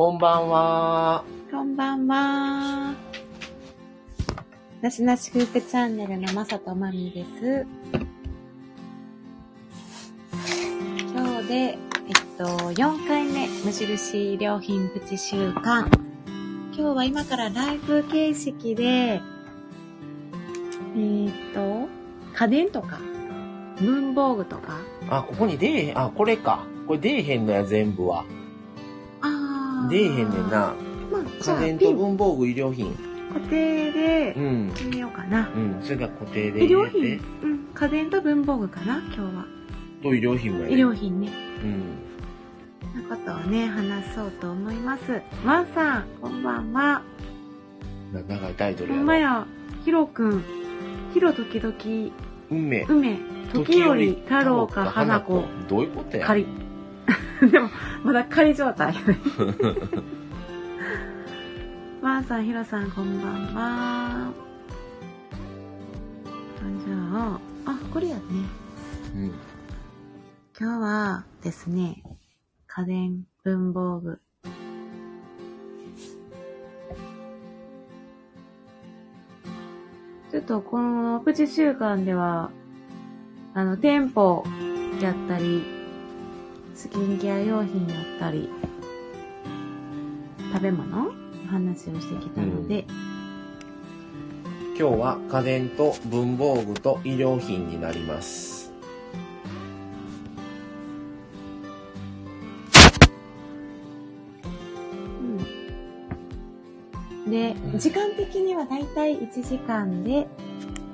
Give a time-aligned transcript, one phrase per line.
[0.00, 1.24] こんばんは。
[1.50, 2.94] こんばんは。
[4.80, 7.66] なしなし夫婦チャンネルのまさとまみです。
[11.12, 11.76] 今日で、えっ
[12.38, 15.90] と、4回目、無印良品プチ週間。
[16.74, 21.90] 今日は今からライブ形式で、えーっと、
[22.36, 22.98] 家電とか、
[23.78, 24.78] 文房具とか、
[25.10, 25.98] あ、ここに出えへん。
[25.98, 26.64] あ、これか。
[26.86, 28.24] これ出えへんのや、全部は。
[29.88, 30.50] 出えへんねん。
[30.50, 30.74] な。
[31.10, 32.94] まあ、家電と文房具、衣料品。
[33.32, 34.70] 固定でう、ん。
[34.74, 35.48] 決めようかな。
[35.54, 35.76] うん。
[35.82, 37.50] それが固定で衣料入れて品。
[37.50, 39.44] うん、家電と文房具かな、今日は。
[40.02, 41.30] と衣料品もやね衣料品ね。
[41.62, 43.08] うん。
[43.08, 45.20] なことをね、話そうと思います。
[45.44, 47.02] ワンさん、こんばんは。
[48.12, 49.02] な長いタイトルほやろ。
[49.04, 49.46] んまや、
[49.84, 50.42] ヒロくん。
[51.14, 52.12] ヒロ時々、
[52.50, 52.84] 梅。
[52.88, 53.18] 梅、
[53.52, 55.44] 時折、太郎か花子、。
[55.68, 56.26] どういうことや？
[56.26, 56.46] 仮。
[57.50, 57.68] でも、
[58.04, 58.94] まだ仮状態。
[62.02, 64.32] ワンさん、ヒロさん、こんばんは。
[66.84, 68.22] じゃあ、あ、これやね。
[69.14, 69.32] うん。
[70.58, 72.02] 今日はですね、
[72.66, 74.20] 家電、文房具。
[80.30, 82.50] ちょっとこのプチ週間では、
[83.52, 84.44] あの、店舗
[85.00, 85.79] やったり、
[86.80, 88.48] スキンケア用品やったり、
[90.50, 91.12] 食べ物の
[91.46, 92.86] 話をしてきたので、
[94.78, 98.72] 今日は家電と文房具と衣料品になります。
[107.26, 107.30] うん。
[107.30, 110.26] で、時間的にはだいたい1時間で、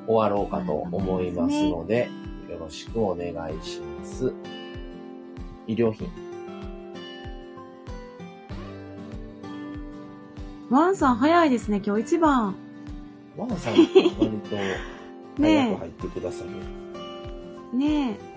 [0.08, 2.10] 終わろうかと思いますので、
[2.50, 4.34] よろしくお願いします。
[5.66, 6.08] 衣料品。
[10.68, 12.56] ワンさん早いですね、今日一番。
[13.36, 13.88] ワンさん、割
[14.50, 14.56] と
[15.40, 16.50] ね早く入ってくださる。
[17.74, 18.36] え、ねえ。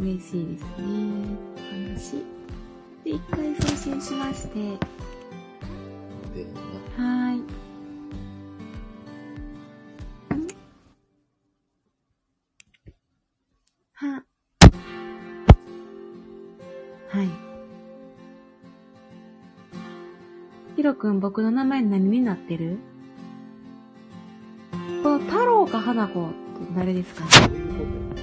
[0.00, 1.48] 嬉しいですね。
[1.70, 2.12] 話。
[3.04, 4.78] で、一回送信しまして、
[20.98, 22.78] くん、僕の名前何になってる？
[25.04, 26.36] この太郎か花子って
[26.74, 27.24] 誰ですか？
[27.24, 28.20] ねな、どういうこと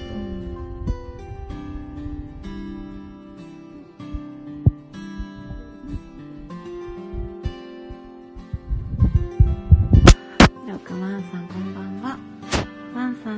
[10.68, 12.18] やひろくん、ワンさん、こんばんは。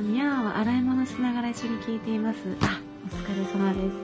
[0.00, 2.38] ん、にゃーは洗い物しながら一緒に聞いています。
[2.40, 2.44] お
[3.14, 3.96] 疲れ様です。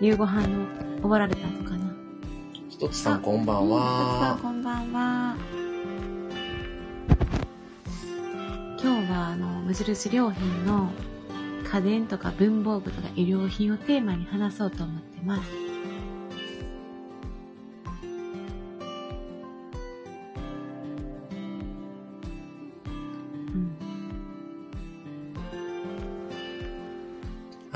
[0.00, 0.66] 夕ご飯の
[1.02, 1.92] 終わられたとかな？
[2.70, 4.38] ひとつさんこんばんうんさんは。
[4.40, 5.36] こんばんは。
[8.80, 10.90] 今日はあの無印良品の
[11.64, 15.61] 家電とか文房具とか衣料品をテーマに話そうと思ってます。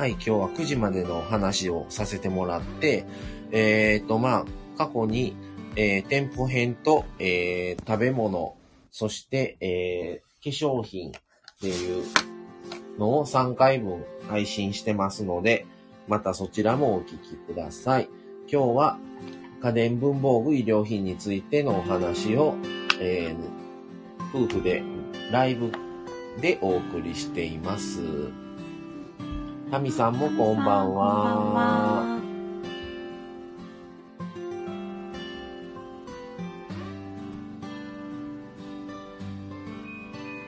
[0.06, 3.05] はい、今日は9時までのお話をさせてもらって、
[3.50, 4.44] えっ、と、まあ、
[4.78, 5.34] 過去に、
[5.75, 8.55] えー店舗編と、えー食べ物、
[8.93, 11.12] そして、え化粧品っ
[11.61, 12.05] ていう
[13.00, 15.66] のを3回分配信してますので、
[16.06, 18.09] またそちらもお聞きください。
[18.49, 18.99] 今日は
[19.61, 22.55] 家電文房具衣料品についてのお話を、
[23.00, 23.37] えー
[24.33, 24.84] 夫婦で
[25.33, 25.72] ライブ
[26.41, 28.46] でお送りしています。
[29.71, 32.21] タミさんもこんばんは。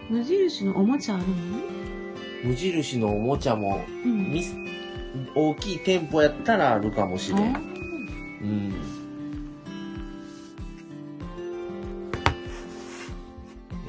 [0.09, 1.35] 無印のおもちゃあるの？
[2.45, 4.57] 無印のおもちゃも、うんミス
[5.35, 7.57] 大きい店舗やったらあるかもしれん。
[7.57, 8.73] あうん。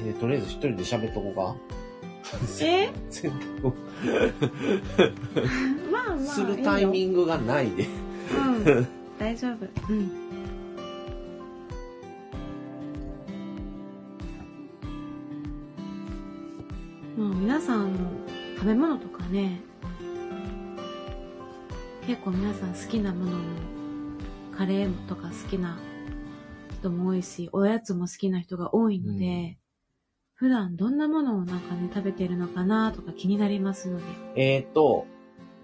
[0.04, 1.54] えーとりあえず一人で喋っとこうか。
[2.62, 2.92] え？
[3.10, 3.74] 洗濯を
[5.90, 6.18] まあまあ。
[6.24, 7.86] するタイミングがないで。
[8.66, 8.86] うん。
[9.18, 9.92] 大丈夫。
[9.92, 10.30] うん。
[17.16, 17.92] もう皆さん、
[18.56, 19.60] 食べ物とかね、
[22.06, 23.44] 結構皆さん好きなものも、
[24.56, 25.78] カレーとか好きな
[26.80, 29.58] 人も多いし、おやつも好きな人が多いので、
[30.40, 34.04] 普段どんなものをなんかね、食べてるのかなとか気になりますので。
[34.36, 35.04] えーっと、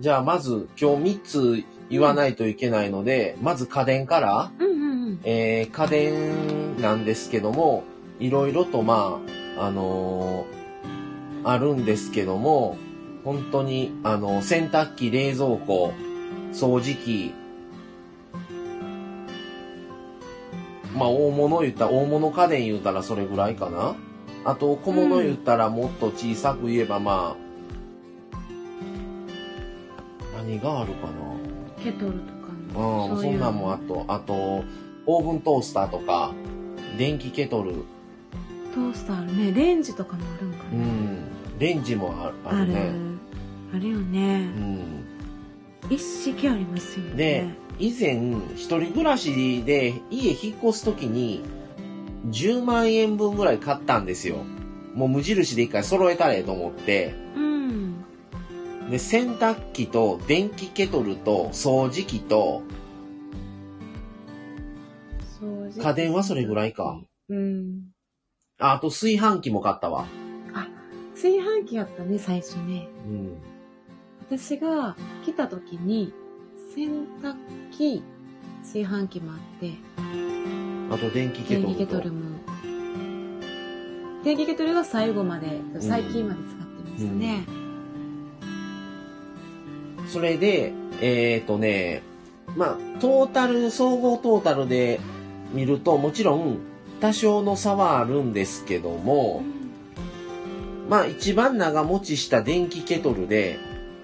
[0.01, 5.21] じゃあまず今日3つ言わないといけないので、まず家電から、うんうんうん。
[5.25, 7.85] えー家電なんですけども、
[8.21, 9.19] いろいろとま
[9.57, 12.77] あ、あのーあるんですけども、
[13.25, 15.95] 本当に、あの、洗濯機、冷蔵庫、
[16.53, 17.33] 掃除機、
[20.95, 23.97] まあ、大物言ったら、大物家電言うたらそれぐらいかな。
[24.47, 27.47] あと、小物言ったらもっと小さく言えばまあ、
[30.39, 31.13] 何があるかな。
[31.83, 32.23] ケトルとか
[32.75, 33.09] うも。
[33.09, 34.65] ん、ういうそんなんもあと、あと、
[35.07, 36.33] オーブントースターとか、
[36.99, 37.73] 電気ケトル、
[38.75, 39.53] トースターあるね。
[39.53, 40.71] レンジとかもあるんかな。
[40.73, 41.19] うん、
[41.59, 42.67] レンジもああある。
[42.67, 42.91] るね。
[43.75, 44.45] あるようね。
[44.47, 44.79] ん。
[45.91, 47.17] 一式ありますよね。
[47.17, 48.15] で、以前、
[48.55, 51.43] 一人暮らしで家引っ越すときに、
[52.31, 54.37] 10万円分ぐらい買ったんですよ。
[54.95, 57.15] もう無印で一回揃えたれと思って。
[57.37, 58.05] うん。
[58.91, 62.63] で、洗濯機と電気ケトルと掃除機と
[65.79, 67.01] 家電はそれぐらいか。
[67.29, 67.91] うん。
[68.59, 70.07] ああと炊飯器も買ったわ。
[71.17, 72.89] 炊飯器やったね、最初ね。
[73.07, 73.37] うん。
[74.29, 76.13] 私が来た時に、
[76.75, 77.37] 洗濯
[77.71, 78.03] 機、
[78.63, 79.73] 炊飯器もあって、
[80.91, 81.75] あと電気ケトルと。
[81.75, 82.21] 電気ケトルも。
[84.25, 87.45] 電気ケトルが最後まで、最近まで使ってますね。
[90.09, 92.03] それで、えっ、とね、
[92.57, 95.01] まあ、トータル、総合トータルで
[95.53, 96.59] 見ると、もちろん、
[97.01, 99.43] 多少の差はあるんですけども、
[100.89, 103.59] まあ、一番長持ちした電気ケトルで、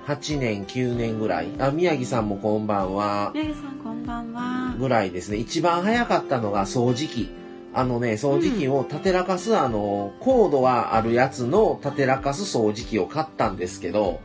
[0.07, 1.49] 8年、9年ぐらい。
[1.61, 3.31] あ、宮城さんもこんばんは。
[3.35, 4.52] 宮城さんこんばんは。
[4.79, 5.37] ぐらいですね。
[5.37, 7.31] 一番早かったのが掃除機。
[7.75, 14.21] あのね、掃除機を立てらかす、あの、コードはあるやつの立てらかす掃除機を買ったんですけど、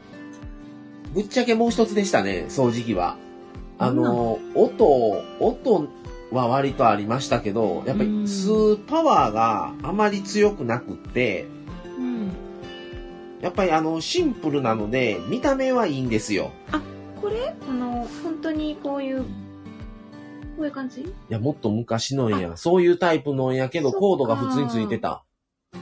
[1.14, 3.16] ぶっちゃけもう一つでしたね、掃除機は。
[3.80, 5.88] あの、音、音
[6.32, 11.46] は割とありましたけど、やっぱりうん吸うパワーがあまり強くなくって、
[11.98, 12.32] うん。
[13.40, 16.52] やっぱりあの、シンプルなので、見た目はいいんですよ。
[17.22, 17.56] これ？
[17.66, 19.28] この、本当にこういう、こ
[20.63, 21.01] ういう感じ？
[21.01, 22.57] いや、もっと昔のんや。
[22.57, 25.24] そういうタイプのんやけど、コードが普通についてた。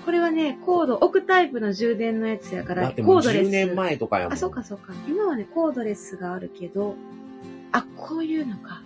[0.04, 3.48] これはね、コード、置くタイプの充電のやつやから、だってもうコードレス。
[3.48, 4.34] 10年前とかやもん。
[4.34, 4.94] あ、そうかそうか。
[5.08, 6.96] 今はね、コードレスがあるけど、
[7.72, 8.82] あ、こういうのか。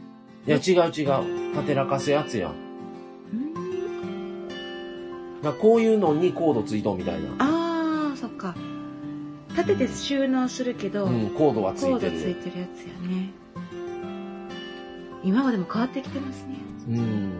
[0.47, 1.53] いや、違う違う。
[1.53, 2.53] 立てらかすやつやん。
[5.61, 7.29] こういうのにコードついとんみたいな。
[7.39, 8.55] あー、そっか。
[9.51, 12.21] 立てて収納するけど、うん、コードはつコードいてる。
[12.21, 13.31] ついてるやつやね。
[15.23, 16.55] 今はでも変わってきてますね。
[16.89, 17.31] うん。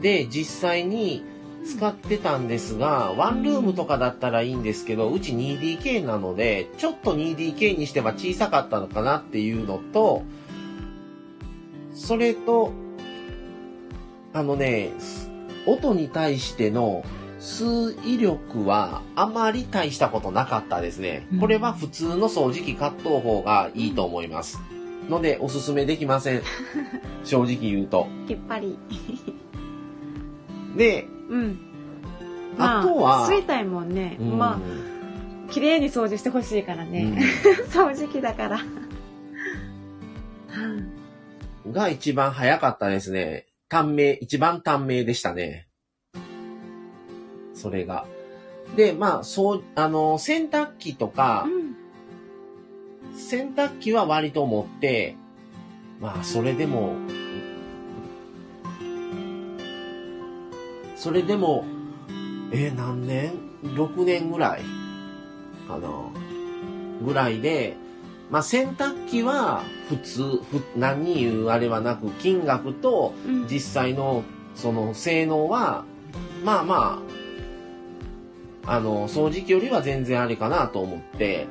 [0.00, 1.24] で、実際に
[1.64, 10.22] 使ってたんですが、ワンルームとかだったらいいんですけど、うち 2DK なので、ちょっと 2DK にしては小さかったのかなっていうのと、
[11.94, 12.72] それと、
[14.32, 14.90] あのね、
[15.66, 17.04] 音に対しての
[17.40, 21.40] 数威力はあまり大したことなかったですねうん。
[21.40, 24.58] これは普通の掃除機買っとう方がいいと思います。
[25.08, 26.42] ので、おすすめできません。
[27.24, 28.08] 正直言うと。
[28.26, 28.76] きっぱり。
[30.76, 31.58] で、うん。
[32.58, 34.16] あとは吸いたいもんね。
[34.20, 37.18] うんまあ、綺麗に掃除してほしいからね。
[37.70, 38.56] 掃除機だから。
[38.56, 38.64] うんう
[40.80, 40.98] ん
[41.72, 43.46] が一番早かったですね。
[43.68, 45.68] 短命、一番短命でしたね。
[47.54, 48.06] それが。
[48.76, 51.46] で、まあ、そう、あの、洗濯機とか、
[53.18, 55.16] 洗濯機は割と持って、
[56.00, 56.94] まあ、それでも、
[60.96, 61.64] それでも、
[62.52, 63.32] えー何年
[63.64, 64.62] ?6 年ぐらい
[65.66, 65.88] かな。
[67.04, 67.76] ぐらいで、
[68.30, 73.46] まあ、洗濯機は普通、ふ何言うあれはなく、金額とうん。
[73.48, 74.22] 実際の
[74.54, 75.84] その性能は、
[76.44, 77.02] まあま
[78.66, 81.48] あ、あの、掃除機よりは全然あれかなと思って、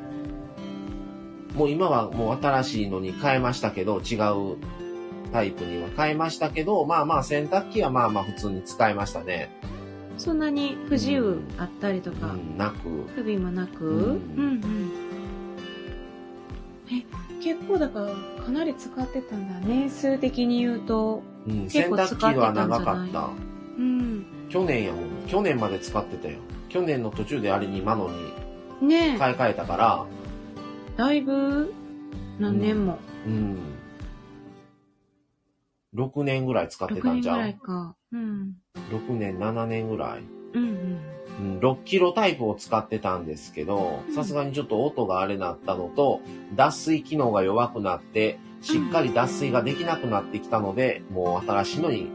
[1.57, 4.15] もう今はもう新しいのに変えましたけど、違
[4.53, 4.57] う
[5.33, 9.49] タイプには変えましたけど、まあまあ洗濯機はまあまあ普通に使えましたね。
[10.19, 12.77] そんなに不自由あったりとうか、ん、なく。
[13.15, 14.91] 不備もなく、うんうんうん
[16.89, 17.03] え、
[17.43, 19.59] 結構だからかなり使ってたんだ。
[19.67, 21.23] 年数的に言うと。
[21.47, 23.29] うん、結洗濯機は長かった。
[23.77, 24.25] うん。
[24.47, 25.03] 去年やもん。
[25.27, 26.37] 去年まで使ってたよ。
[26.69, 28.09] 去年の途中であれにマノ
[28.81, 30.05] にねえ、買い替えたから、
[30.97, 31.73] だいぶ
[32.39, 32.97] 何年も。
[33.27, 33.57] うん。
[35.95, 37.95] 6年ぐらい使って6たんじゃん年ぐらいか。
[38.11, 38.55] うん。
[38.89, 40.23] 6年、7年ぐらい。
[40.53, 40.99] うんうん。
[41.39, 46.21] うん6キロタイプを使ってたんですけどう、んさすがにちょっと音があれなったのと、
[46.55, 52.07] 脱水機能が弱くなって、しっかり脱水ができなくなってきたので、もう新しいのに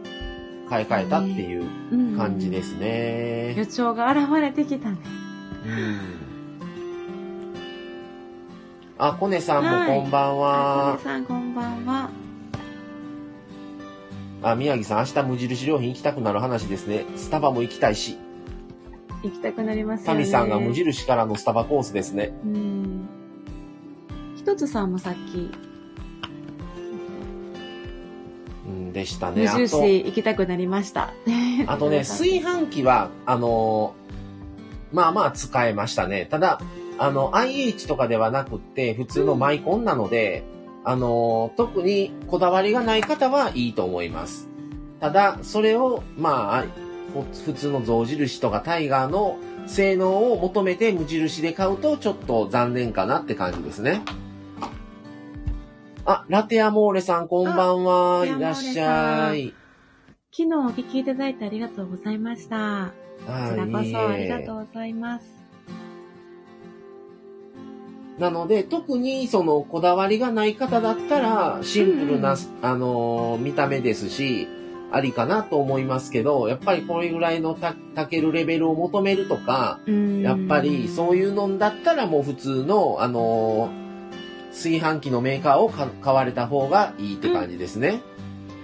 [0.68, 3.54] 買い替えたっていううん感じですね。
[3.56, 4.98] 予兆が現れてきたね。
[5.66, 6.21] うん。
[9.04, 10.98] あ、コネさんもはいこんばんあは。
[11.00, 12.08] さんこんばんは。
[14.44, 17.04] あ、宮城さん、明日無印良品行きたくなる話ですね。
[17.16, 18.16] スタバも行きたいし、
[19.24, 20.06] 行きたくなりますよね。
[20.06, 22.32] タミさんが無印からのスタバコースですね。
[22.44, 23.08] うん。
[24.36, 25.50] 一つさんもさっき、
[28.68, 29.48] うん、でした無ね。
[29.48, 31.12] あと、印行きたくなりました。
[31.66, 34.02] あとね、 炊飯器は、あのー
[34.92, 36.26] まあまあ使えましたね。
[36.30, 36.60] ただ、
[36.98, 40.44] あの、IH とかではなくって、普通のマイコンなので、
[40.84, 44.48] あのー特にこだわりがない方はいいと思います。
[45.00, 46.64] ただ、それを、まあ、
[47.14, 54.02] ほ普通の象印とかタイガーの性能を求めて無印で買うとちょっと残念かなって感じですね。
[56.04, 58.20] あ、ラテアモーレさんこんばんは。
[58.22, 59.54] あいらっしゃい。
[60.32, 62.92] 昨日お聞きいただいてありがとうございました。
[63.26, 65.41] こちらこそありがとうございます。
[68.18, 74.48] なので、特にそのこだわりがない方だったら、シンプルな、うんあのー見た目ですし、
[74.92, 79.80] ありかなと思いますけど、やっぱりこれぐらいのた炊けるレベルを求めるとか、
[80.22, 83.82] やっぱりそういうのだったらもう普通の、あのー
[84.52, 88.02] 炊飯器のメーカーをか買われた方がいいって感じですね。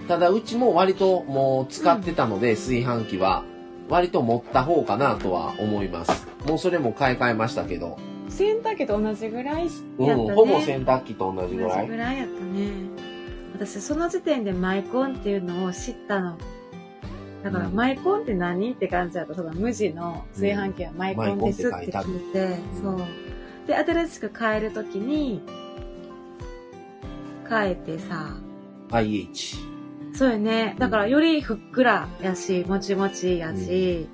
[0.07, 3.43] ただ、うちも割ともう使ってたので、炊飯器は、
[3.88, 6.26] 割と持った方かなとは思います。
[6.47, 7.97] もうそれも買い替えましたけど。
[8.38, 10.12] 洗濯機と同じぐらいやったね。
[10.12, 11.87] うん、ほぼ洗濯機と同じぐ同らい。
[11.87, 12.71] じぐらいやったね。
[13.54, 16.38] 私、その時点でマイコンっていうのを知ったの。
[17.42, 19.35] だから、うんマイコンって何って感じだった。
[19.35, 22.99] その無地の炊飯器はマイコンですって聞いて、マイコンってそう。
[23.66, 25.42] で、新しく変えるときに、
[27.49, 28.37] 変えてさ、
[28.90, 29.57] IH。
[30.14, 30.76] そうよね。
[30.78, 34.09] だから、よりふっくらやし、もちもちやし、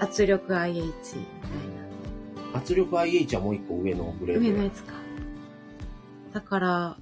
[0.00, 0.92] 圧力 IH
[2.54, 4.40] 圧力 IH はもう一個上のグレな。
[4.40, 4.50] ード。
[4.50, 4.92] 上のやつか。
[6.32, 6.96] だから、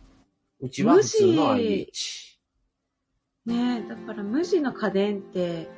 [0.61, 1.87] うちは普通の IH。
[3.47, 5.69] ねだから無地の家電って、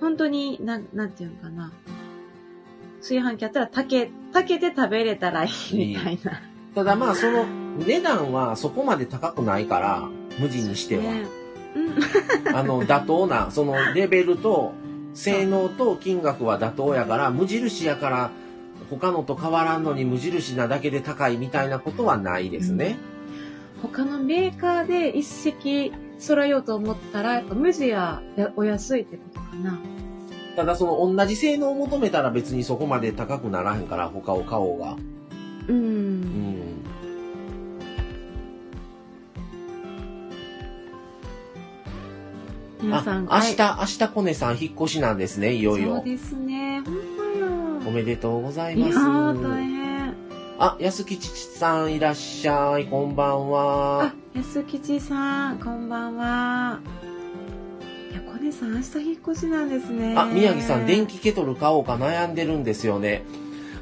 [0.00, 1.72] 本当に、なん、なんていうのかな。
[3.00, 6.42] 炊飯器やったら炊け、炊けて食べれたらいいみたいな。
[6.74, 7.46] ただまあその
[7.78, 11.02] 値段はそこまで高くないから、無地にしては。
[11.02, 11.26] ね
[11.76, 12.56] うん。
[12.56, 14.72] あの、 妥当な、そのレベルと、
[15.14, 18.30] 性能と金額は妥当やから、無印やから、
[18.90, 22.96] 他のと変わらんのに無印なだけで高いみたいなことはないですね。
[23.82, 29.78] 他のメーカーで一式揃えようと思ったら、やっぱ無地はやお安いってことかな。
[30.56, 34.96] ただその同じ性能を求めたら別にそこまで高くならへんから、他を買おうが。
[35.68, 35.72] う。
[35.72, 36.84] うんん。
[42.80, 46.04] 皆さん、あ、明日、明日コネさん引っ越しなんですね、いよいよそう。
[46.04, 46.82] ですね。
[47.86, 48.98] おめでとうございいやます。
[48.98, 50.14] ー、大変。
[50.58, 56.80] あ、安吉さんいらっしゃい、こんばんはあ。、安吉さん、こんばんは。
[58.10, 60.14] いや、コネさん、明日引っ越しなんですね。
[60.16, 63.24] あ、宮城さん、電気ケトル買おうか悩んでるんですよね。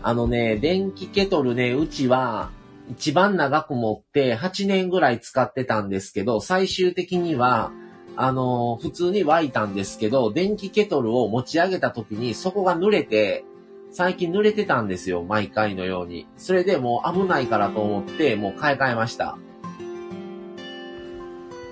[0.02, 2.50] あのね、電気ケトルね、うちは、
[2.90, 7.70] 一番長く持って8年ぐらい使ってたんですけど、最終的には、
[8.14, 13.44] あの普通に沸いたんですけど、電気ケトルを持ち上げた時にそこが濡れて、
[13.92, 16.26] 最近濡れてたんですよ、毎回のように。
[16.38, 19.36] それでもう危ないからと思って、もう買い替えました。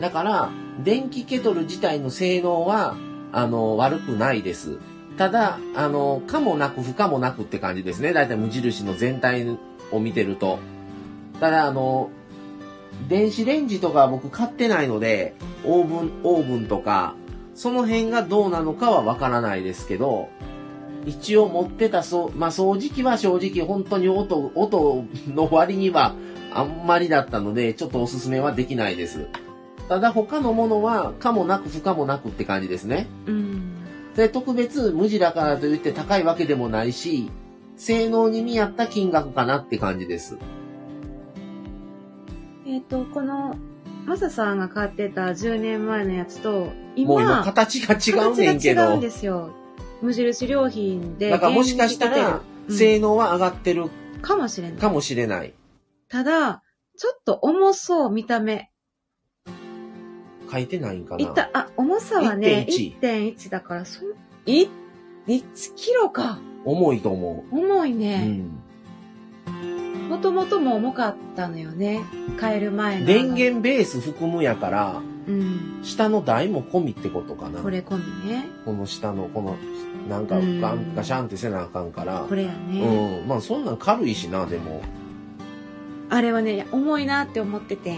[0.00, 0.50] だから、
[0.84, 2.94] 電気ケトル自体の性能は、
[3.32, 4.78] あの、悪くないです。
[5.16, 8.12] ただ、あの、かもなく不可もなくって感じですね。
[8.12, 9.58] だいたい無印の全体
[9.90, 10.58] を見てると。
[11.40, 12.10] ただ、あの、
[13.08, 15.34] 電子レンジとか僕買ってないので、
[15.64, 17.14] オーブン、オーブンとか、
[17.54, 20.28] その辺がどうなのかはわからないですけど、
[21.06, 26.14] 一応持ってたそう、まあ、掃除機は正直本当に音、音の割には
[26.52, 29.26] あんまりだったので、ちょっとおすすめはできないです。
[29.88, 33.08] ただ他のものは、かもなく不可もなくって感じですね。
[33.26, 33.62] うん。
[34.14, 37.30] で、特別無地だからといって高いわけでもないし、
[37.76, 40.38] 性能に見合った金額かなって感じです。
[42.66, 43.56] えっ、と、この、
[44.06, 49.10] マサさんが買ってた10年前のやつと、今、もう今形が違うねんけど形が違うんで。
[49.10, 49.54] すよ。
[50.02, 51.30] 無印良品で。
[51.30, 53.90] だからもしかしたら、性能は上がってるうん
[54.20, 54.78] かもしれない。
[54.78, 55.54] かもしれない。
[56.08, 56.62] ただ、
[56.98, 58.70] ちょっと重そう、見た目。
[60.50, 61.20] 書いてないんかな。
[61.22, 64.08] いった、あ、重さはね、1.1 1.1だから、そん、
[64.46, 64.68] 1
[65.26, 66.38] 1キロか。
[66.64, 68.26] 重いと思重いううね。
[68.26, 68.60] ん。
[70.08, 72.00] もともとも重かったのよね。
[72.40, 73.06] 変える前の。
[73.06, 73.32] 電。
[73.32, 75.80] 源ベース含むやから、うん。
[75.82, 77.60] 下の台も込みってことかな。
[77.60, 78.48] これ込みね。
[78.64, 79.56] この下の、この、
[80.08, 82.26] なんかうんガンガシャンってせなあかんから。
[82.28, 83.20] これやね。
[83.22, 83.28] うん。
[83.28, 84.82] まあそんなん軽いしな、でも。
[86.08, 87.90] あれはね、重いなって思ってて。
[87.90, 87.96] うん。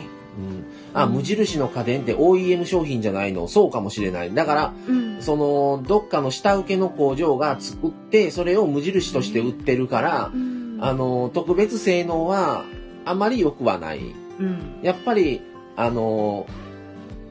[0.95, 4.35] あ、うん無印の家電って OEM 商品じゃないのそうかもしれない。
[4.35, 5.23] だから、うん。
[5.23, 10.79] その、どっかの下請けの工場が作って、それを無印として売ってるからう、ん。
[10.81, 12.65] あの、特別性能は
[13.05, 14.01] あまり良くはない。
[14.39, 14.81] うん。
[14.83, 15.41] やっぱり、
[15.77, 16.47] あの、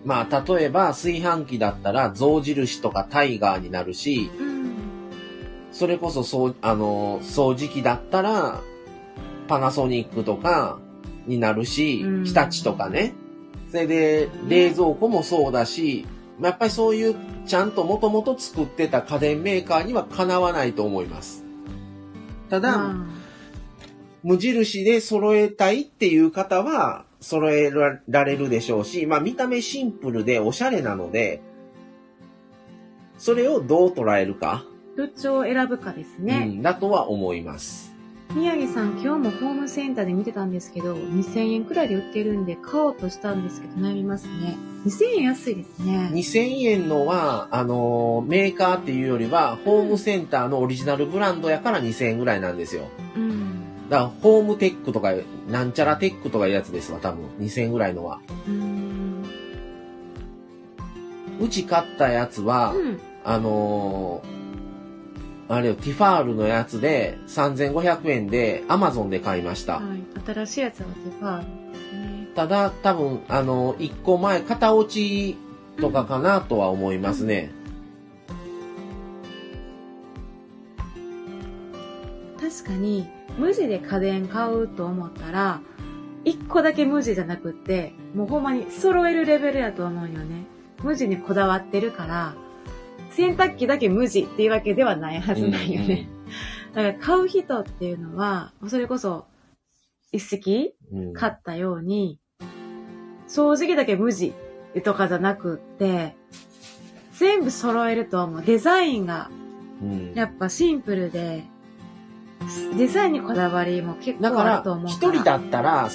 [0.04, 4.72] まあ、例えば炊飯器だったら象印とかタイガーになるし、うん。
[5.72, 8.62] それこそそう、あの、掃除機だったら
[9.48, 10.80] パナソニックとか
[11.28, 13.14] になるしうん、日立とかね。
[13.70, 16.06] それで、冷蔵庫もそうだし、
[16.42, 17.16] やっぱりそういう
[17.46, 21.44] ちゃんともともと作ってた家電メーカーにはかなわないと思います。
[22.50, 23.08] ただ、ま
[24.24, 27.72] 無印で揃えたいっていう方は揃え
[28.08, 31.42] られるでしょうし、まあ見た目シンプルでおしゃれなので、
[33.18, 36.46] それをどう捉えるか、あ、どっちを選ぶかですうね。
[36.46, 37.92] ん、だとは思います。
[38.36, 44.56] 宮城さん、今日もホームセンターで見てたんですけど、2000円くらいで売ってるんで買おうとしたんですけど悩みますね。
[44.86, 46.10] 2000円安いですね。
[46.14, 52.84] 2000円のは、あのーメーカーっていうよりは、ホームセンターのオリジナルブランドやから2000円ぐらいなんですよ。
[53.16, 53.64] うん。
[53.92, 55.14] だから、ホームテックとか、
[55.50, 57.26] なんちゃらテックとかいうやつですわ、多分。
[57.42, 58.22] 2000円ぐらいのは。
[58.48, 59.26] うん。
[61.42, 63.00] うち買ったやつは、うん。
[63.26, 64.42] あのー
[65.54, 69.80] あれよ、ティファールのやつで3500円で Amazon で買いました。
[69.80, 70.02] はい。
[70.26, 72.28] 新しいやつはテファールですね。
[72.34, 75.36] ただ、多分、あのー、1個前、型落ち
[75.82, 77.52] とかかなとは思いますね。
[82.40, 85.62] 確かに、無地で家電買うと思ったら、
[86.24, 90.46] 一個だけ無地じゃなくって、もうほんまに揃えるレベルやと思うよね。
[90.84, 92.36] 無地にこだわってるから、
[93.12, 96.10] 洗濯機だけ無地っていうわけではないはずないよね。
[96.74, 99.26] だから買う人っていうのは、それこそ、
[100.12, 100.76] 一式
[101.14, 102.20] 買ったように、
[103.28, 104.34] 掃除機だけ無地
[104.84, 106.16] とかじゃなくって、
[107.14, 108.42] 全部揃えると思う。
[108.44, 109.30] デザインが
[109.82, 111.44] うんやっぱシンプルで、
[112.78, 114.90] デザインにこだわりも結構あるとら、思うから。
[114.90, 115.90] 一人だったら、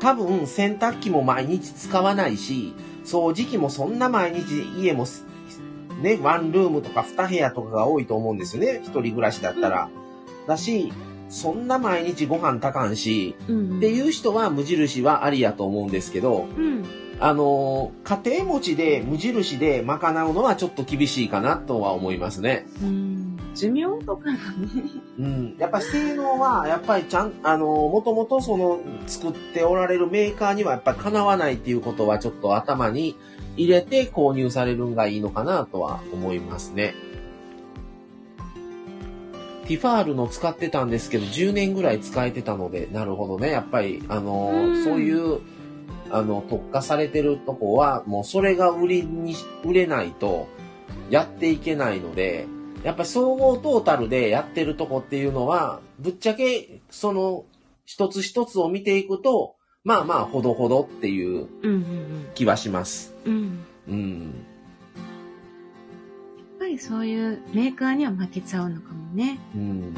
[0.00, 2.74] 多分洗濯機も毎日使わないし、
[3.04, 5.26] 掃除機もそんな毎日家もす
[6.00, 8.80] ね、ワンルームとか二部屋とかが多いと思うんですよね。
[8.82, 9.90] 一人暮らしだったら。
[10.46, 10.92] だし、
[11.28, 16.84] そんな毎日ご飯炊かんし、うんうん、っていう人は無印はありやと思うんですけど、うん。
[17.20, 22.66] あのー家庭持ちで無印で賄うのはちょっと厳しいかなとは思いますね。
[22.82, 23.19] うん。
[23.54, 24.38] 寿命とかがね。
[25.18, 25.56] うん。
[25.58, 33.16] やっぱ性能は、やっぱりちゃん、あのーもともとその、作っておられるメーカーにはやっぱりかなわないっていうことはちょっと頭に
[33.56, 36.94] 入れて購入されるんがいいのかなとは思いますね。
[39.66, 43.50] ティファールの使ってたんですけど、10年ぐらい使えてたので、なるほどね。
[43.50, 45.40] やっぱり、あのーうんそういう、
[46.10, 50.48] あの、特化されてるとこは、もうそれが売りに、売れないと、
[51.08, 52.46] やっていけないので、
[52.82, 57.44] やっぱり総合トータルでやってるとこっていうのは、ぶっちゃけ、その、
[57.84, 61.48] 一つ一つを見ていくと、まあまあ、ほどほどっていう
[62.34, 63.14] 気はします。
[63.24, 63.32] うん。
[63.32, 63.64] うん。
[63.88, 64.22] うん。
[64.22, 64.26] や
[66.56, 69.38] っぱりそういうメーカーには負けちゃうのかもね。
[69.54, 69.94] うん。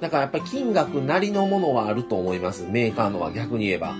[0.00, 2.66] だからやっぱり金額なりのものはあると思います。
[2.68, 3.94] メーカーのは逆に言えば。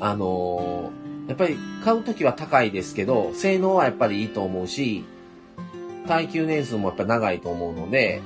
[0.00, 5.04] あのーやっぱり買うときは高いですけど、性能はやっぱりいいと思うし、
[6.06, 8.20] 耐久年数もやっぱ長いと思うので、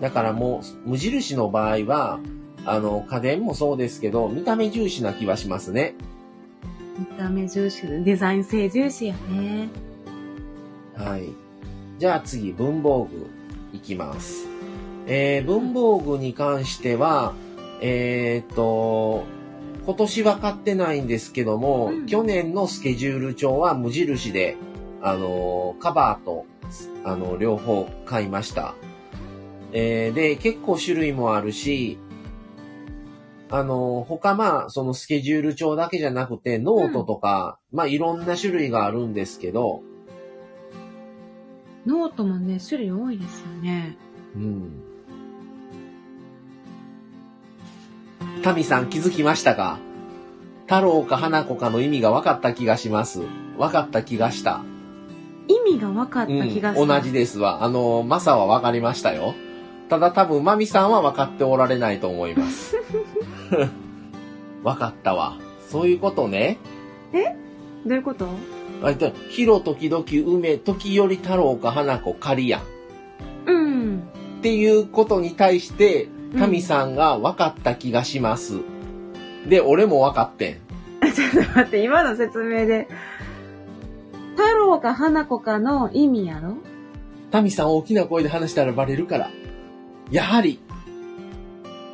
[0.00, 2.20] だからもう、無印の場合は、
[2.64, 5.94] あの、家電もそうですけど、見た目重視な気はしますね。
[6.98, 9.68] 見た目重視、デザイン性重視やね。
[10.96, 11.30] はい。
[11.98, 13.26] じゃあ次、文房具
[13.72, 14.57] いきます。
[15.08, 17.34] えー、文房具に関しては、
[17.80, 19.24] えーっと、
[19.86, 24.56] 今年は買ってないんですけども、うん去年のスケジュール帳は無印で、
[25.00, 26.44] あの、カバーと、
[27.04, 28.74] あの、両方買いました。
[29.72, 31.98] えーで、結構種類もあるし、
[33.50, 39.82] あの、他まあ、そのスケジュール帳だけじゃなくて、ノートとか、まあいろんな種類があるんですけど、
[41.86, 43.96] ノートもね、種類多いですよね。
[44.36, 44.87] うん。
[48.42, 49.78] タミさん気づきましたか？
[50.66, 53.20] 太郎か花子かの意味が分かった気がします。
[53.58, 54.62] 分かった気がした。
[55.48, 56.80] 意味が分かった気がした。
[56.82, 57.64] うん、同じですわ。
[57.64, 59.34] あの、マサは分かりましたよ。
[59.88, 62.76] ただ多分、マミさんは分かっておられないと思います。
[64.62, 65.38] 分かったわ。
[65.68, 66.58] そういうことね。
[67.86, 68.28] どういうこと？
[68.82, 72.62] あと、ヒロ時々梅、時折太郎か花子仮やん。
[73.50, 74.02] うん。
[74.38, 78.60] っていうことに対して、うんタミさんが分かった気がします。
[79.48, 80.54] で、俺も分かってん。
[81.12, 82.88] ちょっと待って、今の説明で。
[84.36, 86.58] 太郎か花子かの意味やろ？
[87.30, 89.30] タミさん大きな声で話したらバレるから。
[90.10, 90.60] やはり。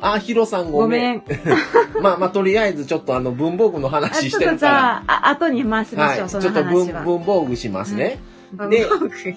[0.01, 1.23] あ、ヒロさんごごめん。
[1.27, 2.01] めん。
[2.01, 4.73] まあまあ、とりあえずちょっとあの文房具のあ話しちょっとじてるから。
[4.73, 6.29] ゃあ、あ後に回しましょう、はい。
[6.29, 7.01] ちそょっと文の話は。
[7.03, 8.19] 文房具しますね。
[8.19, 8.34] 文
[8.69, 8.87] で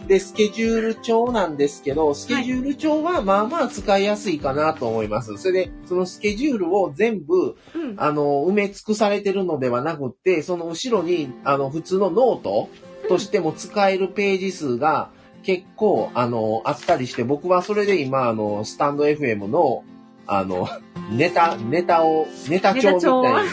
[0.07, 5.37] で、スケジュール帳なんですけど、スケジュール帳はまあまあ使いやすいかなと思います。
[5.39, 7.95] それで、そのスケジュールを全部、うん。
[7.97, 12.69] あの、埋め尽くされてるのではなくって、その後ろに、あの、普通のノート
[13.09, 15.11] としても使えるページ数が
[15.43, 19.85] 結構、あの、あったりして、僕はそれで今、あの、スタンド FM の、
[20.27, 20.69] あの、
[21.11, 23.51] ネタ、ネタを、ネタ帳みたいに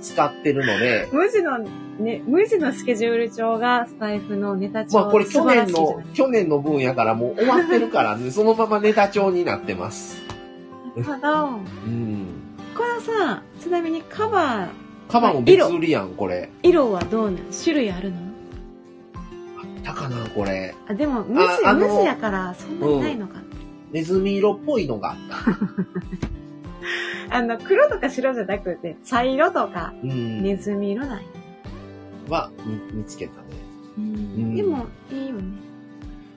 [0.00, 1.58] 使ってるので、 無地の、
[1.98, 5.00] ね、無地のスケジュール帳がスタイフのネタ帳。
[5.00, 10.22] まあこれ去年の去年の分やからもう終わってるからね、 そのままネタ帳になってます。
[11.04, 11.50] ただ、う
[11.88, 12.26] ん。
[12.76, 14.68] これさ、ちなみにカバー、
[15.08, 16.50] カバンも別売りやん、これ。
[16.62, 18.16] 色はどうなん種類あるの？
[19.58, 20.74] あったかな、これ。
[20.88, 23.34] あ、でも、無地、無地やから、そんなにないのか。
[23.90, 25.16] ネズミ色っぽいのがあっ
[27.30, 27.34] た。
[27.36, 30.42] あの、黒とか白じゃなくて、茶色とか、うん。
[30.42, 31.24] ネズミ色なんや。
[32.28, 32.50] は
[32.92, 33.46] 見見つけたね。
[33.98, 34.04] うん
[34.52, 35.42] んでも、いいよね。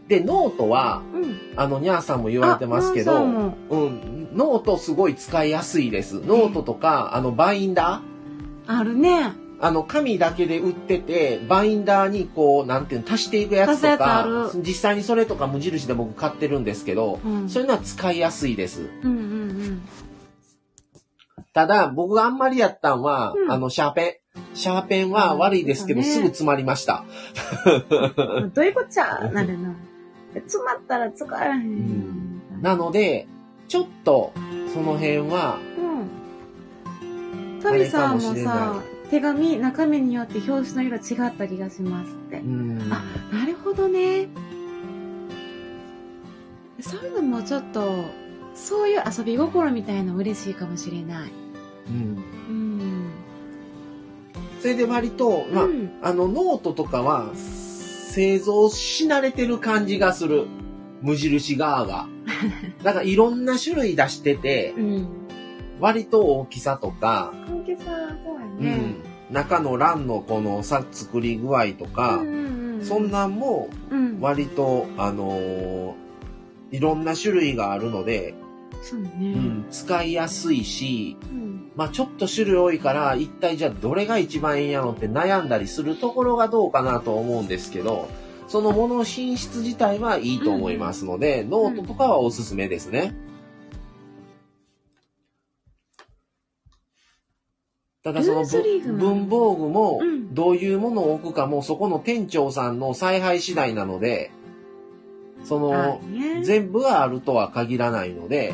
[0.08, 1.38] で、ノートは、うん。
[1.56, 6.16] あの、ニャーさんも言われてますけど、もうん、ノートすごい使いやすいです。
[6.16, 8.80] ノートとか、あの、バインダー？
[8.80, 9.34] あるね。
[9.62, 17.48] あの、紙だけで売ってて、バインダーにこう、なんていうの、足していくやつとかる、実際にそれとか無印で僕買ってるんですけど、うん。
[17.50, 18.90] そういうのは使いやすいです。
[19.04, 19.82] うんうん
[21.54, 24.21] ただ、僕があんまりやったんは、うんあの、シャーペン。
[24.54, 27.06] シャーペンは悪いですけど、すぐ詰まりました。
[27.66, 28.52] うん。
[28.54, 29.76] どういうこっちゃなるな。
[30.34, 31.60] 詰まったら使えへん。
[31.60, 33.28] んなので、
[33.68, 34.34] ちょっと、
[34.74, 37.06] その辺は、う
[37.58, 37.62] ん。
[37.62, 42.44] タミさんもさ、手紙、中身によって表紙の色違った気がしますってう。
[42.46, 44.30] ん、あなるほどね。
[46.80, 48.06] そういうのもちょっと、
[48.56, 51.32] そういう遊び心みたいの嬉しいかもしれない。
[51.90, 52.24] うん。
[52.50, 52.91] うん。
[54.62, 60.46] それで割と、まあ、うんあの、ノートとかは、製造し慣れてる感じがする。
[61.02, 62.08] 無印側が。
[62.84, 65.08] だからいろんな種類出してて、うん。
[65.80, 67.84] 割と大きさとか、関係さ、
[68.24, 68.76] そうやうね。
[68.76, 68.96] ん、
[69.34, 74.20] 中の欄のこのさ、作り具合とか、うんうんうん、そんなんもうん。
[74.22, 75.94] 割と、あのー
[76.72, 78.34] いろんな種類があるので、
[78.82, 79.10] そうね。
[79.20, 81.51] うん、使いやすいし、うん。
[81.76, 88.10] まあちょっと種類多いから、一体じゃあどれが一番いいんやろって悩んだりするところがどうかなと思うんですけど、
[88.48, 93.14] そのものの品質自体はいいと思いますので、ノートとかはおすすめですね。
[98.04, 104.32] ただその文房具もうんどういうものを置くかもそこの店長さんの采配次第なので、
[105.44, 106.44] そあのね。
[106.44, 108.54] 全部があるとは限らないので、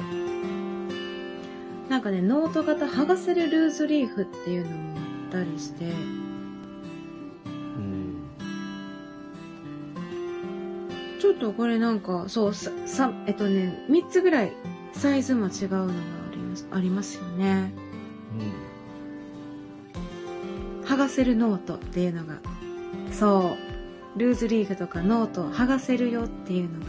[1.90, 5.90] なんかね、ノート型剥がせるルーズリーフっていうのもあったりして、う
[7.80, 8.16] ん。
[11.20, 14.52] ちょっとこれなんか、そう、さ、さえっとね、3つぐらい
[14.94, 15.96] サイズも違うのがあ
[16.32, 17.72] ります、ありますよね。
[20.84, 22.40] 剥がせるノートっていうのが、
[23.12, 23.56] そ
[24.16, 26.86] う、ルーズリーフとかノートを剥がせるよっていうのが、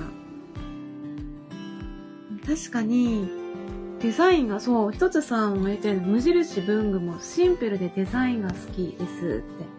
[2.46, 3.28] 確かに、
[4.00, 9.78] デザインが、そう、一つさんも言ってる無印文具もシンプルでデザインが好きですって。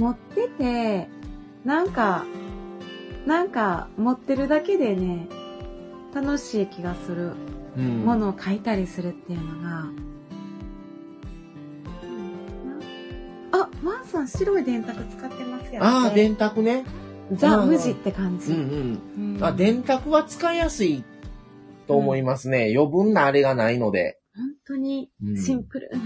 [0.00, 1.08] 持ってて、
[1.64, 2.24] なんか、
[3.26, 5.26] なんか持ってるだけでね、
[6.14, 7.32] 楽しい気がする
[7.76, 9.84] うんものを書いたりするっていうのが、
[13.52, 15.78] あ、ワンさん白い電卓使ってますよね。
[15.80, 16.84] ああ、電卓ね。
[17.32, 18.52] ザ・無地って感じ。
[18.52, 19.36] うんうん。
[19.36, 21.04] うんあ、電卓は使いやすい
[21.88, 22.72] と思いますね。
[22.76, 24.18] 余分なあれがないので。
[24.36, 25.98] 本当にうんシンプルな。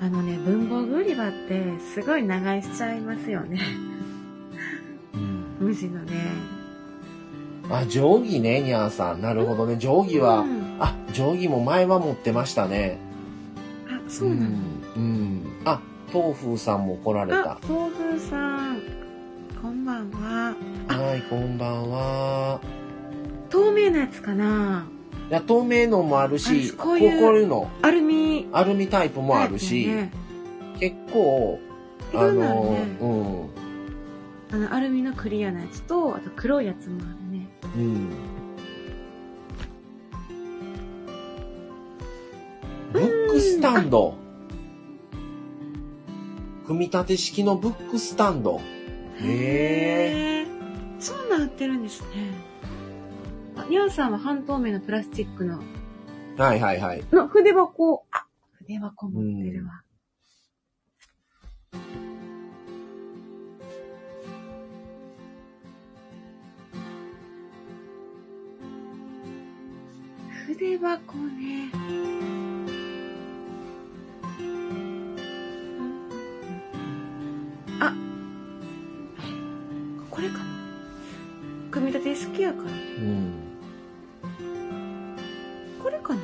[0.00, 3.60] あのね、文房具売り場ってすごい長居しちゃいますよね。
[5.12, 5.56] うん。
[5.58, 6.12] 無地のね。
[7.68, 9.20] あ、定規ね、にゃーさん。
[9.20, 9.76] なるほどね。
[9.76, 13.07] 定規は、うんあ、定規も前は持ってましたね。
[14.08, 14.52] あ、そうなの、ん。
[14.96, 15.42] うん。
[15.66, 15.80] あ、
[16.12, 18.80] 豆腐さんも来られたあ。、豆腐さん。
[19.60, 20.56] こんばんは。
[20.88, 22.60] はい、こんばんは。
[23.50, 24.86] 透明なやつかな
[25.30, 30.10] いや、透明のもあるし、あこういうの、アルミアルミタイプもあるし、ね
[30.80, 31.58] 結構、
[32.14, 33.48] あの、ね
[34.50, 37.46] あの、アルミのクリアなやつと、あと黒いやつもあるね。
[37.76, 38.10] うん、
[43.58, 44.14] スタンド。
[46.68, 48.60] 組み立て式のブックスタンド。
[49.20, 51.00] へへー。
[51.00, 52.08] そうなってるんですね。
[53.56, 55.60] あ、ニャンさんは半透明のプラスチックの、
[56.36, 57.04] はいはいはい。
[57.10, 58.26] の筆箱、あ、
[58.58, 59.82] 筆箱持ってるわ。
[70.46, 71.77] 筆箱ね。
[82.48, 82.70] やから。
[82.70, 83.32] うん。
[85.82, 86.20] これかな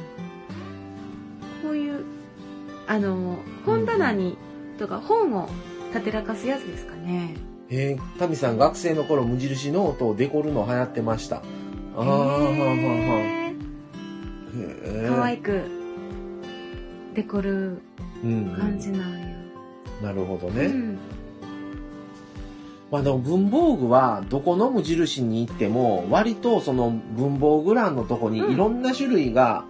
[1.63, 2.05] こういう、
[2.87, 4.37] あの、本棚に、
[4.79, 5.49] とか本を
[5.93, 7.37] 立てらかすやつですかね。
[7.71, 11.37] えー、タミさん学生の頃無印ノートをデコるの流行ってました。
[11.37, 11.41] あ
[11.97, 12.41] あ、はあはあ
[15.09, 15.39] は可愛い。
[15.39, 15.63] く
[17.15, 17.79] デコる
[18.23, 19.27] うん、感じなんや。
[20.03, 20.69] なるほどね。
[20.69, 20.97] ね。
[22.95, 29.65] まあでも文房具はどこの無印に行っても割とその文房具欄のとこにうんいろんな種類が、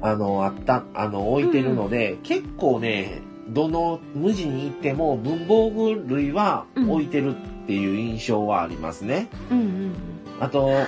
[0.00, 9.28] あの、あった、あの、置いてるので、結構ね、どの無地に行っても文房具類は置いてるっていう印象はありますね。
[9.48, 9.92] うんうんうん。
[10.40, 10.84] あと、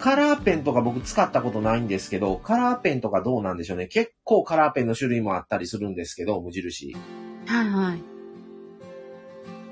[0.00, 3.86] カラーペンとか僕使ったことないんですけど、カラーペンとかどうなんでしょうね。
[3.86, 6.96] 結構カラーペンの種類もあったりするんですけど、無印。
[7.46, 8.13] はいはい。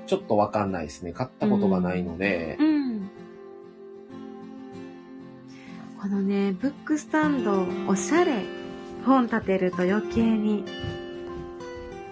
[0.05, 1.13] ちょっとわかんないですね。
[1.13, 2.57] 買ったことがないので。
[2.59, 3.09] うん。
[6.01, 8.43] このね、ブックスタンド、おしゃれ。
[9.05, 10.65] 本立てると余計に。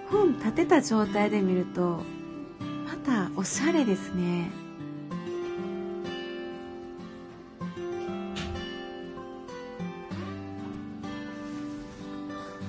[0.10, 2.02] 本立てた状態で見ると、
[2.86, 4.50] またおしゃれですね。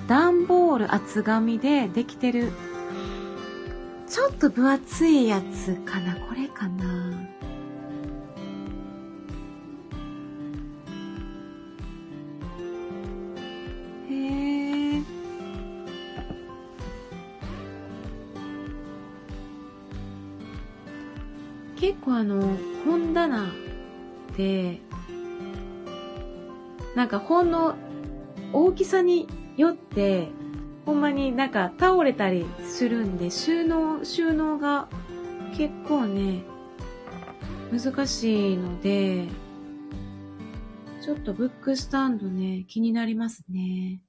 [0.07, 2.51] 段ボール厚紙でできてる
[4.13, 7.11] ちょっと分厚いやつかなこれかな
[14.07, 15.01] へえ。
[21.75, 23.51] 結構あの、本棚
[24.37, 24.79] で、
[26.93, 27.73] なんか本の
[28.53, 30.27] 大きさによって、
[30.85, 34.89] ほんまになんか倒れたりするんで、収納、収納が
[35.55, 36.43] 結構ね、
[37.71, 39.27] 難しいので、
[41.01, 44.01] ちょっとブックスタンドね、気になりますね。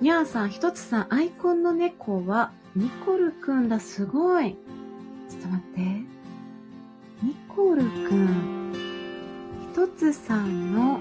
[0.00, 4.56] にゃーさん、ひとつさん、アイコンの猫は、ニコルくんだ、すごい。
[5.28, 5.80] ちょっと待って。
[7.22, 8.72] ニコルくん。
[9.60, 11.00] ひとつさんの、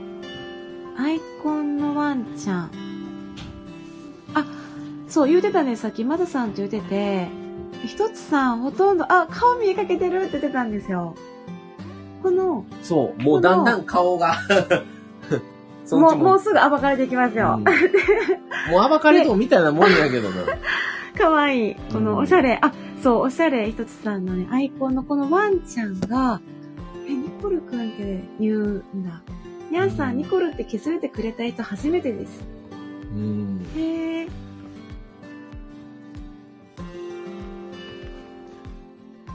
[0.97, 2.71] アイコンのワンちゃん。
[4.33, 4.45] あ、
[5.07, 7.27] そう、言うてたね、さっき、まださんと言うてて、
[7.85, 11.15] ひとつさん、ほとんど、あ、顔見えかけてるって言ってたんですよ。
[12.23, 14.35] この、そう、もうだんだん顔が
[15.85, 17.55] そっもう、ちももうすぐ暴かれていきますよ。
[17.59, 17.63] うん
[18.71, 20.43] もう暴かれとみたいなもんやけどな。
[21.17, 21.75] かわいい。
[21.75, 26.41] こうんのおしゃれ、あ、そう、おしゃれひとつさんのね、アイコンのこのワンちゃんが、
[27.07, 29.21] え、ニコルくんって言うんだ。
[29.71, 32.41] にゃんさうんん、ニコルって気づいてくれた人初めてです。
[33.13, 33.65] うん。
[33.75, 34.27] へえ。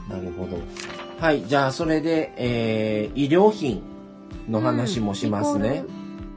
[0.09, 0.57] なるほど。
[1.19, 3.81] はい、じゃあそれで、えー、医療品
[4.49, 5.85] の話もしますね。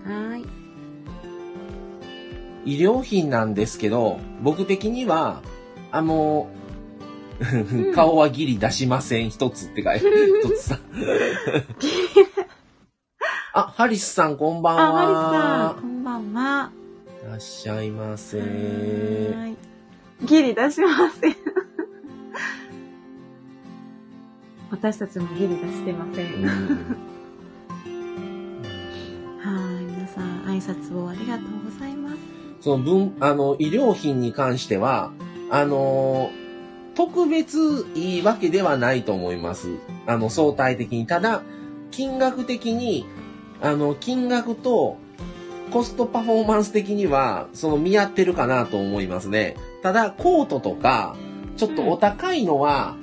[0.06, 0.12] うん。
[0.12, 0.46] はーい。
[2.76, 5.42] 医療品なんですけど、僕的には、
[5.90, 6.48] あの、
[7.42, 10.06] ん 顔はギリ出しません、一つって書いて、
[10.44, 10.78] 一つさ。
[13.56, 14.92] あ、ハリスさんこんばんあ、は。
[14.92, 16.70] マリさん、こんばんは。
[17.22, 18.38] いらっしゃいませ。
[20.22, 21.36] ギリ出しません。
[24.70, 26.34] 私たちもギリ出してません。
[26.34, 26.42] うん
[29.40, 32.16] はい、皆さん、挨察をありがとうございます。
[32.60, 35.12] その分、あの、医療品に関しては、
[35.50, 36.30] あのー
[36.94, 39.68] 特別いいわけではないと思います。
[40.06, 41.06] あの、相対的に。
[41.06, 41.42] ただ、
[41.90, 43.04] 金額的に、
[43.60, 44.96] あの、金額と
[45.72, 49.56] コストパフォーマンス的には、その見合ってるかなと思いますね。
[49.82, 51.16] ただ、コートとか、
[51.56, 52.96] ちょっとお高いのは、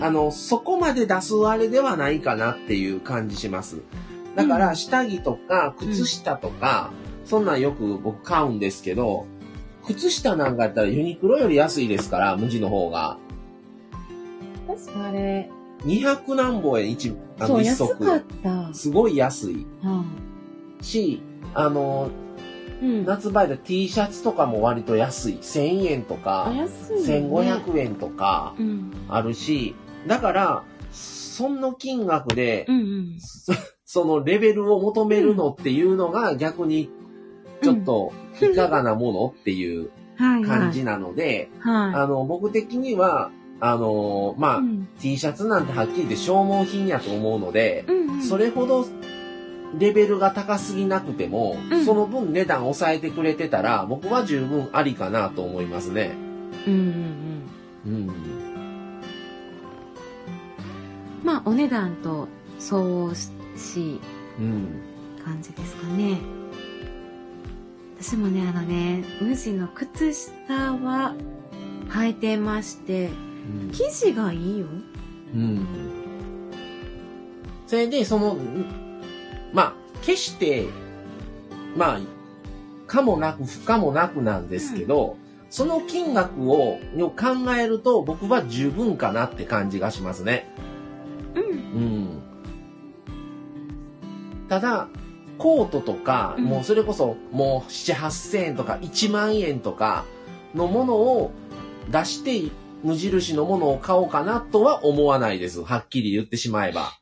[0.00, 3.82] あの、そこまで出すあれではないかなっていう感じします。
[4.36, 6.92] だかうんら、下着とか、靴下とか、
[7.24, 9.26] そんなんよく僕買うんですけど、
[9.86, 13.18] 靴下なんかやったらユニクロより安いですから、無地の方が。
[14.66, 15.50] 確かあれ、
[15.84, 18.04] 200何本円一、あの、そう、一安足。
[18.04, 18.74] かった。
[18.74, 20.04] すごい安いは
[20.82, 21.22] し、
[21.54, 22.10] あの、
[22.82, 23.04] いうん。
[23.04, 25.34] 夏場で T シャツとかも割と安い。
[25.34, 26.64] 1000円とあ、か、ね。
[26.64, 28.92] 1500円とかうん。
[29.08, 29.74] あるし、
[30.06, 33.16] だから、その金額でう、んうん。
[33.20, 33.52] そ
[33.84, 36.90] そのレベルを求めるのっていうのが逆に、
[37.62, 39.90] ちょっといかがなものっていう。
[40.46, 44.50] 感じなので、はあの、僕的には、あの、まい。
[44.52, 48.22] あ、うん T シャツなんてはっきり言って消耗品やと思うので、うんうん。
[48.22, 48.86] それほど
[49.78, 56.12] レベルが高すぎなくても、うんその分値段抑えてくれてたら、僕は十分ありかなと思いますね。
[56.66, 56.82] うんうん
[57.86, 57.92] うん。
[57.92, 58.10] うん。
[61.22, 64.00] まあ、お値段と相応しし
[64.38, 64.68] うん。
[65.24, 66.18] 感じですかね。
[68.00, 71.14] 私もね、あのね、無地の靴下は
[71.90, 73.29] 履いてまして、うん
[73.72, 74.66] 生地がいいよ。
[75.34, 75.66] うん。
[77.66, 79.02] それで、その、ん
[79.52, 80.66] まあ、決して、
[81.76, 82.00] まあ、
[82.86, 85.16] かもなく不可もなくなんですけど、
[85.48, 90.52] その金額をを考えると僕は十分かなって感じがしますね。
[91.34, 91.42] うん。
[91.42, 92.22] うん。
[94.48, 94.88] ただ、
[95.38, 100.04] コートとか、うんもうそれこそもう7、8000円とか1万円とか
[100.54, 101.30] のものを
[101.90, 102.50] 出して
[102.82, 105.62] 無印のものを買おうかなとは思わないです。
[105.62, 106.92] はっきり言ってしまえば。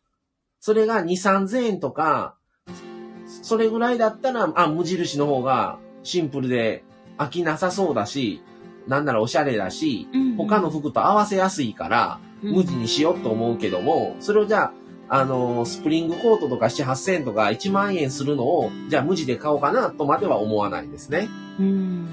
[0.61, 2.35] それが2、3000円とか、
[3.43, 6.85] それぐらいだったら、あ、無印の方がシンプルで
[7.17, 8.43] 飽きなさそうだし、
[8.87, 14.73] なんならおしゃれだし、うん他の服と合わせやすいから、無地にしようと思うけども、それをじゃ
[15.09, 21.29] あ、あのースプリングコートとか7、8000円とか1万円するのを、じゃあ無地で買おうかなとまでは思わないですね。
[21.59, 22.09] うん。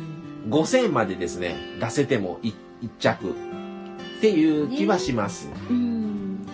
[0.50, 5.50] 5000円までですね、出せても 1, 一着っていう気はします。
[5.70, 6.46] うん。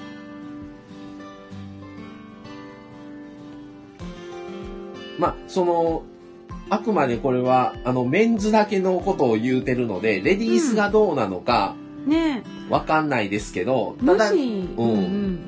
[5.19, 6.03] まあ、その、
[6.69, 11.75] あくまでこれは、あの、メンズだけのことを言うてるので、レディースがどうなのか
[12.07, 14.67] ねわかんないですけど、え、ただ、無地。
[14.77, 14.99] ううん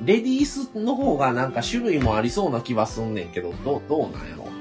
[0.02, 0.06] ん。
[0.06, 4.53] レディースの方がなんか種類もありそうな気はすんねんけど、どう、どうなんやろ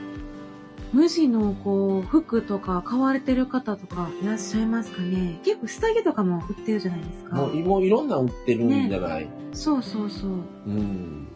[0.92, 7.37] 無地のこう、服とか買われてる方とかいらっしゃいますかね結構下着とかも売ってるじゃないですか。
[7.37, 10.31] もう、もういろんな売ってるんじゃない、そうそうそう。
[10.31, 11.28] うん。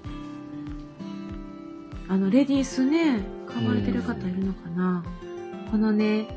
[2.09, 5.03] あの、レディースね、買われてる方いるのかな、
[5.71, 6.29] このね、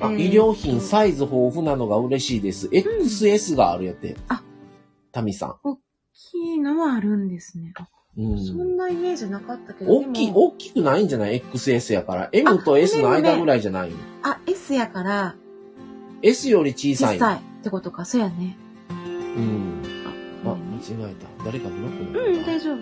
[0.00, 2.68] あ、えー医療品サイズ豊富なのが嬉しいです。
[2.68, 4.16] XS があるやって。
[4.28, 4.42] あ、
[5.12, 5.76] タミさ大
[6.12, 7.72] きいのはあるんですね。
[7.76, 7.86] あん。
[8.18, 8.44] うん。
[8.44, 9.92] そんなイメージなかったけど。
[9.92, 12.28] 大きい、大きくないんじゃない ?XS やから。
[12.32, 13.90] M と S の間ぐらいじゃない
[14.22, 15.36] あ、S やから、
[16.22, 17.16] ?S より小さい。
[17.16, 18.04] 小さいってことか。
[18.04, 18.56] そうやね。
[18.90, 18.94] う
[19.40, 19.82] ん。
[20.44, 21.44] あ、あ、間違えた。
[21.44, 22.78] 誰かブロックうん、大丈夫。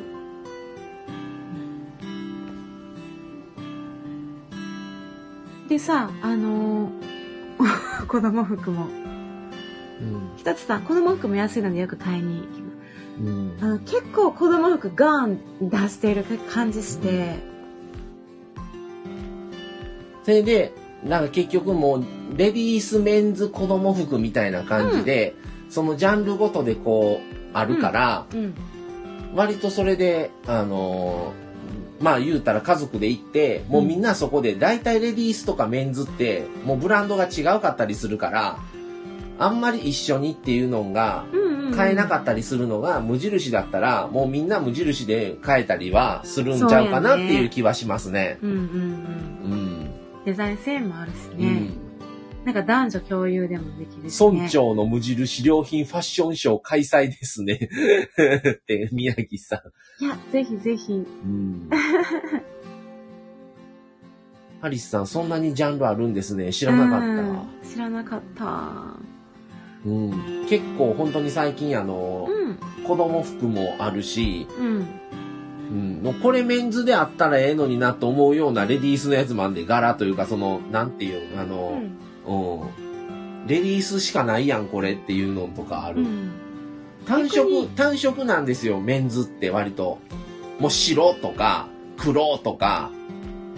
[5.69, 7.09] でさ、あのー
[8.09, 8.87] 子供服も。
[10.01, 10.31] うん。
[10.37, 12.68] ひとつさん、子供服も安いのでよく買いに行きます。
[13.21, 13.59] うん。
[13.61, 17.37] あの結構子供服ガーン出している感じして、
[20.25, 20.73] それで、
[21.05, 22.05] なんか結局もう、
[22.37, 25.35] レディースメンズ子供服みたいな感じで、
[25.71, 28.55] そのジャンルごとでこう、あるから、うん。
[29.35, 31.49] 割とそれで、あのー
[32.01, 38.59] まあ言うたら家族で行って、もうみんなそこで、大体レディースとかメンズって、もうブランドが違うかったりするから、
[39.39, 48.39] あんまり一緒にっていうのが、うんうんうん、買えなかったりするのが無印だったら、もうみんな無印で買えたりはするんちゃうかなっていう気はしますね。
[48.43, 48.62] うんうんうん。
[48.62, 49.91] うん。
[50.25, 51.49] デザイン性もあるしうね。
[51.51, 51.89] ん。
[52.45, 54.31] なんか男女共有でもできるし、ね。
[54.31, 57.69] 村長の無印良品ファッションショー開催ですね。
[58.53, 59.62] って、宮城さ
[60.01, 60.05] ん。
[60.05, 60.93] いや、ぜひぜひ。
[60.93, 60.97] う
[61.27, 61.69] ん。
[64.61, 66.53] ハリスさん、そんなにジャンルあるんですね。
[66.53, 68.97] 知らなかっうん知らなかった。
[69.89, 69.95] た。
[69.95, 70.47] うん。
[70.49, 72.59] 結構本当に最近あの、うん。
[72.84, 74.86] 子供服もあるし、うん。
[75.70, 81.82] うん、もうこれメンズであったらええのになと思うようなレディースのやつもあんで、柄というか、その、なんていう、あうの、
[82.26, 82.62] ん。
[82.62, 83.47] うん。
[83.47, 86.01] レディースしかないやん、これっていうのとかある。
[86.01, 86.30] うん。
[87.07, 89.99] 単色、単色なんですよ、メンズって割と。
[90.59, 91.68] もう白とか、
[91.99, 92.91] 黒とか、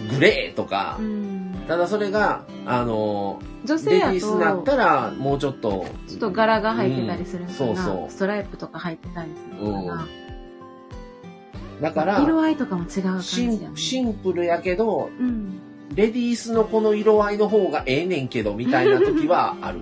[0.09, 0.97] グレーとか。
[0.99, 1.30] うん。
[1.71, 10.07] ただそれが、あの、女性やレディースになっと、たら、もうちょっと、ちょっと柄が入ってたりするのかな、うんそうそうストライプとか入ってたりするのかな。
[11.79, 15.61] だから、色合いとかも違う感じねンシンプルやけど、うん。
[15.95, 19.79] レディースのこの色合いの方がええねんけど、みたいな時はある。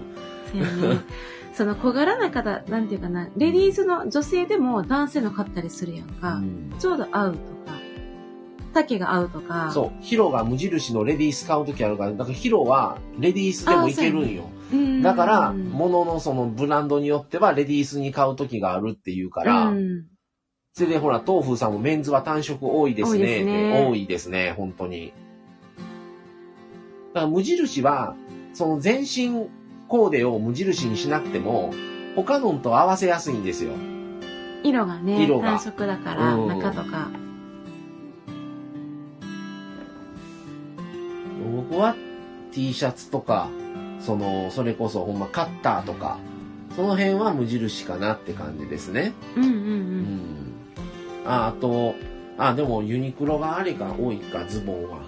[1.53, 6.35] その小柄な方、なんていうかな、レディースの女性でも男性の買ったりするやんか。
[6.35, 7.37] うんちょうど合うと
[7.71, 7.79] か、
[8.73, 9.71] 丈が合うとか。
[9.71, 14.49] そう、ヒロが無印のレディース買う時あるから、だからヒロはレディースでもいけるんよ。
[14.71, 15.01] うん。
[15.01, 20.05] だから、うん物のそのブランドによってはレディースに買う時があるっていうから、うん
[20.73, 23.83] それでほら、豆腐さんもメンズは単色多いですね。
[23.85, 25.13] 多いですねすね、本当に。
[27.13, 28.15] だから無印は、
[28.53, 29.49] その全身
[29.87, 31.73] コーデを無印にしなくても、
[32.15, 33.73] 他のと合わせやすいんですよ。
[34.63, 37.09] 色がね、色が単色だから、うん中とか。
[41.49, 41.95] 僕は
[42.51, 43.49] T シャツとか、
[43.99, 46.19] その、それこそほんまカッターとか、
[46.75, 49.13] その辺は無印かなって感じですね。
[49.35, 49.55] うんうんう。
[49.55, 49.65] うん
[50.03, 50.27] ん。
[51.25, 51.95] あ、あと、
[52.37, 54.99] あ、でもユニクロがありか多いか、ズボンは。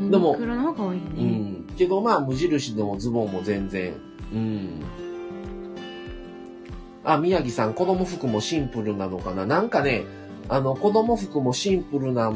[0.00, 1.02] でもユニクロの方が多いね。
[1.16, 1.66] うん。
[1.76, 3.94] けどまあ無印でもズボンも全然。
[4.32, 4.82] うん。
[7.04, 10.04] あ、宮城さん、子供服もシンプルなのかななんかね、
[10.48, 12.30] あの、子供服もシンプルな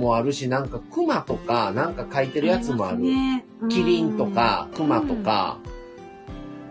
[0.00, 2.98] ももあるし、なんか熊とか、なんか書いてるやつもある。
[2.98, 5.58] ねうんキリンとか、熊とか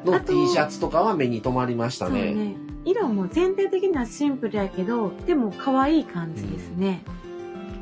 [0.03, 2.34] の T シャツとかは目に留まりましたね。
[2.34, 2.55] ね。
[2.84, 7.03] 色も全体的にはシンプルやけど、でも可愛い感じですね。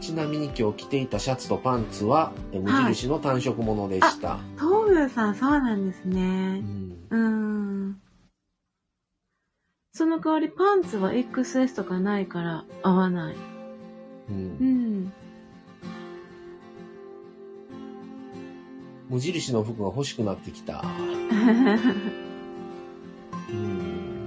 [0.01, 4.39] ちなみに今日着ていたシャツとパンツは、え無印の単色ものでした。
[4.55, 6.59] 東風さん、そうなんですうね。
[6.59, 7.97] んうーん。
[9.93, 13.35] その代わりパンツは XS とかないから合わない。
[14.29, 15.13] うんうん。
[19.09, 20.83] 無印の服が欲しくなってきた。
[23.49, 24.25] うん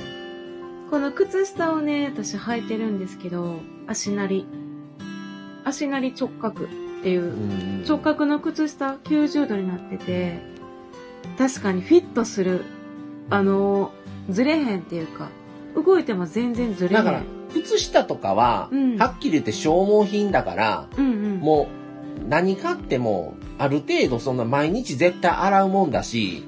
[0.91, 4.47] この靴下をね、私履いてるんですけど、足なり。
[5.65, 6.69] 足なり直角っ
[7.03, 10.41] ていううん直角の靴下90度になってて、
[11.39, 12.65] 確かにフィットする。
[13.29, 13.93] あの、
[14.31, 15.29] ずれへんっていうか、
[15.77, 17.05] 動いても全然ずれへん。
[17.05, 17.23] だから、
[17.53, 21.37] 靴下とかは、うんはっきり言って消耗品だから、うんうん。
[21.39, 21.80] もう、
[22.29, 26.45] 何買っても、ある程度そんな毎日絶対洗うもんだし、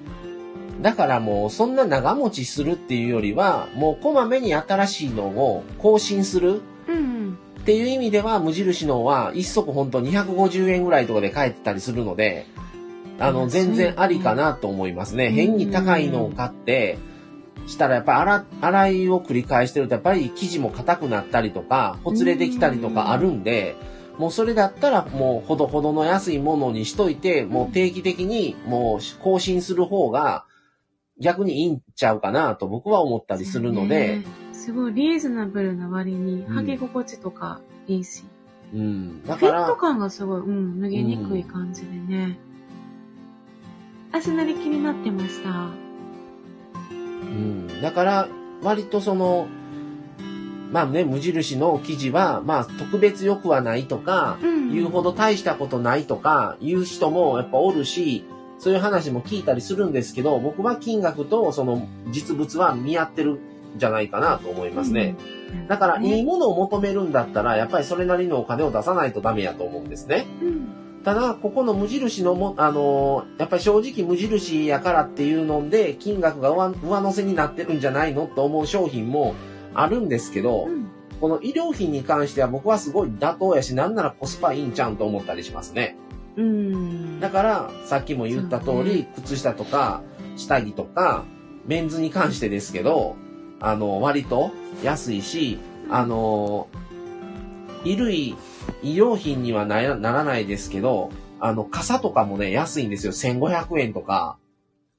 [0.81, 7.39] だからもうそんな長持ちするっていうよりは、もうこまめに新しいのを更新するうんうん。
[7.61, 12.47] っていう意味では、無印のは一足ほんと250円ぐらいとかで買えてたりするので、
[13.21, 15.27] あの、全然ありかなと思いますね。
[15.27, 16.99] うん変に高いのを買って、
[17.67, 23.77] したらやっぱ洗、洗いを繰り返してるとやっぱり生地も硬くなったりとか、ほつれてきたりとかあるんで、
[24.23, 30.45] もうそれだったらもうほどほどの安いものにしといて、もう定期的にもう更新する方が
[31.19, 38.23] 逆にいいんちゃうかなと僕は思ったりするので、ねすごいリーズナブルな割にうん履き心地とかいいし、
[38.73, 39.25] うん。
[39.25, 42.39] だフィから、ット感がすごい、うん、脱げにくい感じでね。
[44.13, 45.71] 足なり気になってました。
[46.81, 46.85] う
[47.25, 47.83] ん。
[47.83, 48.29] だから、
[48.63, 49.49] 割とその、
[50.73, 54.73] まあね、無印の生地は、まあ特別良くはないとか、うん。
[54.73, 58.25] 言うほど大したことないとか、言う人もやっぱおるし、
[58.59, 63.39] そういう話も聞いたりするんですけど、僕は金額とその実物は見合ってるん
[63.77, 65.15] じゃないかなと思いますね。
[65.53, 65.69] うん。
[65.69, 70.27] だから、いいねものを求めるんだったら、やっぱりそれなりのお金を出さないとダメやと思うんですね。
[70.41, 70.69] うん。
[71.05, 79.35] ただ、ここの無印のも、あのーやっぱり正直無印やからっていうので、金額が上上乗せになってるんじゃないのと思う商品も
[79.75, 80.91] あるんですけど、うん。
[81.21, 85.97] この衣料品に関しては僕はすごい妥当やし、なんならコスパいいんちゃうんと思ったりしますね。
[86.37, 87.21] うん。
[87.21, 90.03] だから、さっきも言った通り、ね靴下とか、
[90.37, 91.25] 下着とか、
[91.67, 93.17] メンズに関してですけど、
[93.61, 94.51] あの、割と
[94.83, 95.59] 安いし、
[95.91, 96.69] あの、
[97.85, 98.37] 衣類、
[98.81, 103.13] 衣料品にはならならないですけど、あの、傘とかもね、安いんですよ。
[103.13, 104.39] 1500円とか。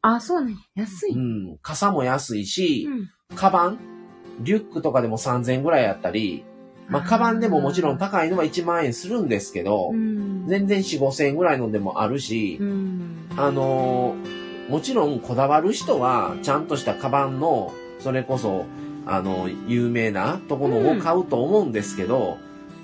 [0.01, 0.55] あ、そうね。
[0.75, 1.11] 安い。
[1.11, 1.47] ううん。
[1.53, 2.87] ん、傘も安いし、
[3.35, 3.92] カバン
[4.39, 6.43] リュックとかでも3000円ぐらいやったり、
[6.87, 10.47] まあ、カバンでももちろん高いのは1万円するんですけど、うん。
[10.47, 13.27] 全然4、5000円ぐらいのでもあるし、うん。
[13.37, 18.65] あのーもちろんこだわる人は、ちゃんとしたカバンの、それこそ、
[19.05, 22.37] あの、有名なところを買うと思うんですけど、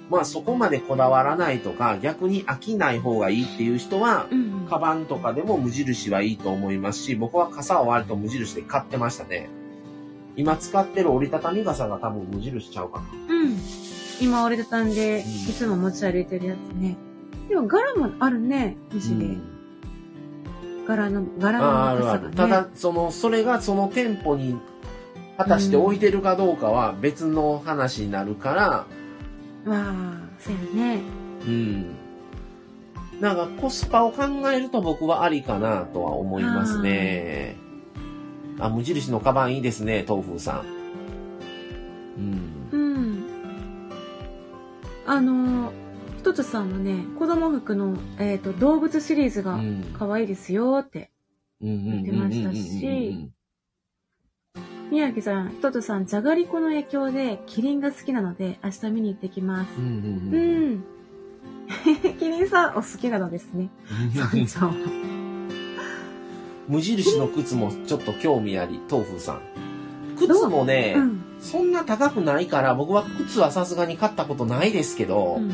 [0.09, 4.67] まあそこまでこだわらないとか、逆に飽きない方がいいっていう人は、うん。
[4.69, 9.49] カバンとかでも無印はいいと思いますし、僕は傘は割と無印で買ってましたね。
[10.39, 13.05] 今使ってる折りたたみ傘が多分無印ちゃうかな。
[13.35, 13.57] うん。
[14.21, 15.23] 今折りたたんで、うんい
[15.53, 16.95] つも持ち歩いてるやつね。
[17.49, 19.25] でも柄もあるね、無地で。
[19.25, 19.41] うん
[20.87, 22.23] 柄の、柄ああるある。
[22.23, 22.35] の傘がね。
[22.35, 24.57] ただ、その、それがその店舗に
[25.37, 28.87] 果たして置いてるかどうかは別の話になるから、わ
[29.67, 31.01] あ、そうやね。
[31.45, 31.95] うん。
[33.19, 37.57] なんかコスパを考えると僕はありかなとは思いますね。
[38.60, 40.66] あ、無印のカバンいいですね、豆腐さん。
[42.18, 42.70] うん。
[42.72, 43.24] うん。
[45.05, 45.72] あの、
[46.18, 51.12] ひとつさんはね、子供服の、えっ、と、動物シリーズがうん可愛いですよって。
[51.62, 53.30] 言ってましたし
[54.91, 59.70] 宮城さん、ひとつさん、じゃがりこの影響でキリンが好きなので、明日見に行ってきます。
[59.78, 60.84] うんうんううんん。
[62.20, 63.70] キリンさん、お好きなのですね。
[64.16, 65.18] 村長は
[66.70, 69.41] 無印の靴もちょっと興味あり、豆腐さん。
[70.17, 70.99] 靴もね、う？
[71.01, 71.26] ん。
[71.41, 75.51] そんな高くないから、僕は靴はさすがに買ったことないですけど、うん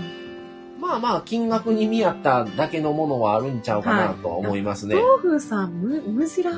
[0.82, 4.96] まあまあ金額に見合っただけのものはあるんちゃうかなとは思いますね。
[4.96, 6.52] 豆腐さん、む、むじら？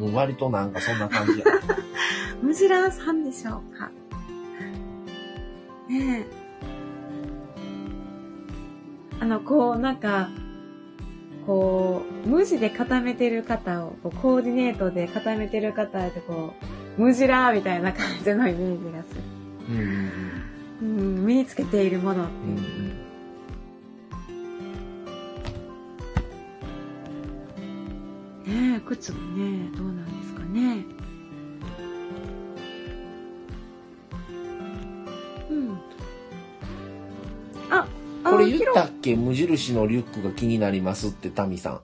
[0.00, 1.44] うん割となんかそんな感じや。
[2.42, 3.90] ムジラーさんでしょうか
[5.88, 6.46] ねえ。
[9.20, 10.28] あの、こう、なんか、
[11.46, 16.54] こう、無地で固めてる方を、こうコーディネートで固めてる方ってこ
[16.98, 19.20] う、ムジラーみたいな感じのイメージがする。
[19.68, 20.36] うんうん
[20.80, 20.84] う
[21.22, 23.06] ん、身につけているものってうんういうん
[28.46, 30.84] ねえ、靴もね、どうなんですかね。
[35.50, 35.80] うん。
[37.70, 37.86] あ、あ
[38.30, 39.16] これ言ったっけ？
[39.16, 41.80] 無印のリュックが気になりますってタミさん。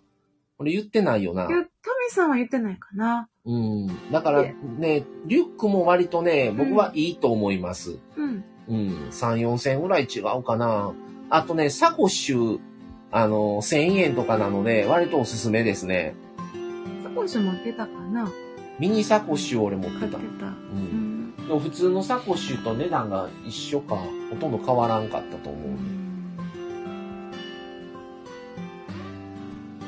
[0.59, 1.49] これ言ってないよな。
[1.49, 1.67] ゆタミ
[2.11, 3.29] さんは言ってないかな。
[3.45, 4.13] うん。
[4.13, 7.99] だからね、リュックも割とね、僕はいいと思います。
[8.17, 8.45] うん。
[8.69, 9.09] うん。
[9.11, 10.93] 3、4千ぐらい違うかな。
[11.31, 12.61] あとね、サコッシュ、
[13.11, 16.15] あの、1000円とかなので、割とおすすめですね。
[17.03, 18.31] サコッシュ持ってたかな
[18.79, 20.19] ミニサコッシュを俺持ってた。
[20.19, 20.47] 買ってた。
[20.47, 20.51] う。
[20.51, 21.35] うんん。
[21.37, 23.97] でも普通のサコッシュと値段が一緒か、
[24.31, 25.71] ほとんど変わらんかったと思う。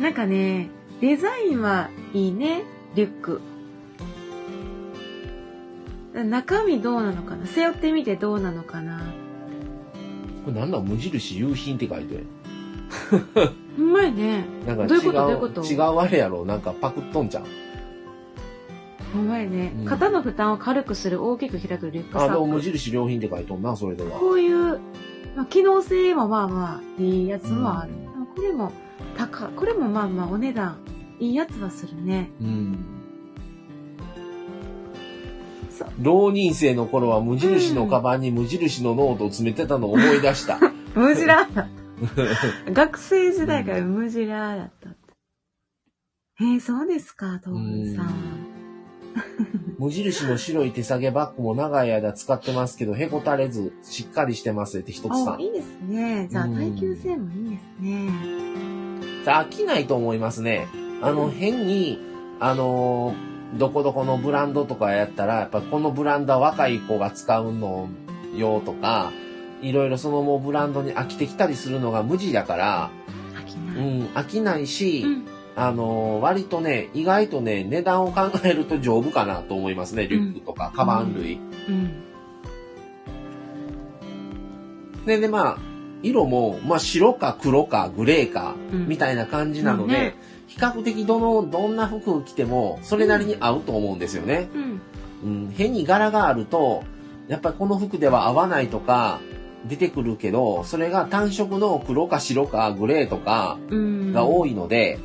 [0.00, 0.68] なんかね、
[1.00, 2.64] デザインはいいね、
[2.94, 3.40] リュック。
[6.14, 7.46] 中身どうなのかな？
[7.46, 9.12] 背負ってみてどうなのかな？
[10.44, 10.78] これなんだ？
[10.80, 12.22] 無印優品って書いて。
[13.78, 14.44] うまいね。
[14.66, 15.14] なんか違う、どういうこと？
[15.14, 15.64] どういうこと？
[15.64, 17.44] 違うあれやろなんかパクっとんじゃん。
[17.44, 22.62] うまいね、うん肩の負担を軽くする大きく開くリュックサあ、でも無ック。
[22.62, 24.18] 印良品って書いとんな、それでは。
[24.18, 24.80] こういう、
[25.36, 27.92] まあ、機能性もまあまあいいやつもある。
[27.92, 28.72] うんこれも
[29.34, 30.78] 高、これもまあまあお値段
[31.18, 32.30] いいやつはするね。
[32.40, 32.78] うん。
[35.70, 35.88] そう。
[36.00, 40.58] 浪人生の頃は無印のカバンに無印のノートを詰めてたのを思い出した。
[40.94, 41.68] ムジラーだっ
[42.64, 42.70] た。
[42.72, 44.98] 学生時代からムジラーだったって。
[46.40, 48.44] えー、そうですか、豆腐さん。
[49.78, 55.40] 無印の白い手提げバッグも長い間使ってますけど、へこたれず、しっかりしてますって一つさあ、ん。
[55.40, 56.28] いいですね。
[56.30, 58.83] じゃあうん耐久性もいいですね。
[59.30, 60.68] 飽きないと思いますね。
[61.02, 61.98] あの、うん変に、
[62.40, 67.88] あのーどこどこのブランドとかやったら、やっぱこのブランドは若い子が使うの
[68.36, 69.12] よとか、
[69.62, 72.90] いろいろそのもうブランドに飽きてきたりするのが無地だから、
[73.36, 73.98] 飽きうない。
[74.00, 75.24] ん、飽きないし、うん。
[75.54, 80.08] あのー割とね、意外とね、値段を考えると丈夫かなと思いますね。
[80.08, 81.38] リュックとか、カバン類。
[81.68, 82.02] うん。
[85.06, 85.58] で、で、まあ、
[86.04, 90.14] 色も、まあ、白か黒かグレーか、うんみたいな感じなので、うんね
[90.46, 94.48] 比較的どの、どんな服を着ても、それなりに合うと思うんですよね。
[94.54, 94.80] うん。
[95.24, 96.84] うん、変に柄があると、
[97.26, 99.20] やっぱりこの服では合わないとか、
[99.66, 104.12] 出てくるけど、それが単色の黒か白かグレーとかうん。
[104.12, 104.52] が多い。
[104.52, 104.98] いので、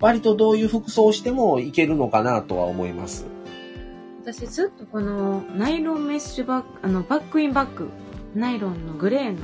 [0.00, 3.26] 割とどういう服装をしてもいけるのかなとは思います。
[4.24, 7.88] 私ずっとこのナイロンメッシュバッグ、あの、バックインバッグ、
[8.34, 9.38] ナイロンのグレーの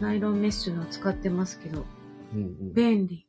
[0.00, 1.84] ナイロンメッシュの使ってますけど、
[2.34, 3.26] うんうん便利。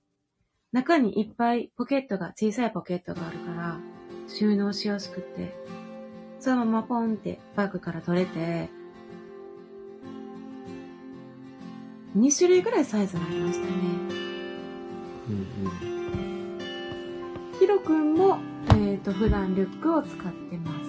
[0.71, 3.79] 中にいっぱいポケットが、小さいポケットがあるから、
[4.27, 5.55] 収納しやすくて、
[6.39, 8.69] そのままポンってバッグから取れて、
[12.17, 13.71] 2種類ぐらいサイズがありましたね。
[15.29, 15.95] うん
[17.59, 18.37] ヒロくんも、
[18.75, 20.84] えっ、と、普段リュックを使ってます。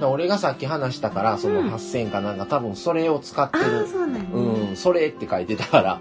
[0.00, 3.86] で俺がさっき話したから、そのうん8000かなんか、多分それを使ってああ、る。
[3.86, 4.28] そうなんやね。
[4.32, 6.00] うん、それって書いてたから。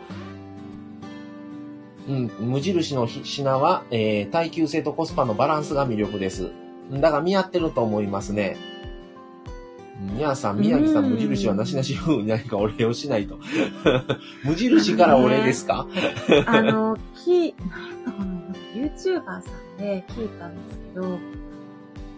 [2.08, 6.50] うん、無印の品は、えー耐久性とコスパのバランスが魅力です。
[6.91, 8.58] だから見合ってると思いますね。
[10.16, 13.38] 皆さん、宮城さん、うん無印はなしなし風に何かお礼をしないと。
[14.45, 15.88] 無印からお礼ですか、
[16.45, 21.20] あの、き、なんだかな、YouTuber さんで聞いたんですけど、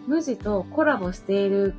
[0.07, 1.73] 無地とコラボしている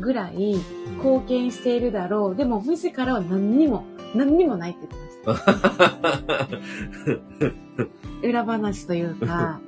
[0.00, 0.56] ぐらい
[0.96, 2.36] 貢献しているだろう。
[2.36, 3.84] でも無地からは何にも、
[4.14, 4.88] 何にもないって
[5.24, 5.50] 言ってまし
[7.42, 7.48] た。
[8.26, 9.60] 裏話というか、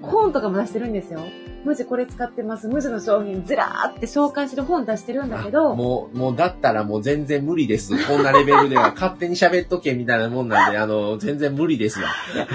[0.00, 1.20] 本とかも出してるんですよ。
[1.64, 2.66] 無地これ使ってます。
[2.66, 7.92] 無地の商品ずらーって紹介してる本出してるんだけど、もう、もうだったらもう全然無理です。
[8.08, 12.08] こんなレベルでは 勝手に喋っとけみたいなもんなんで、あの、全然無理ですわ。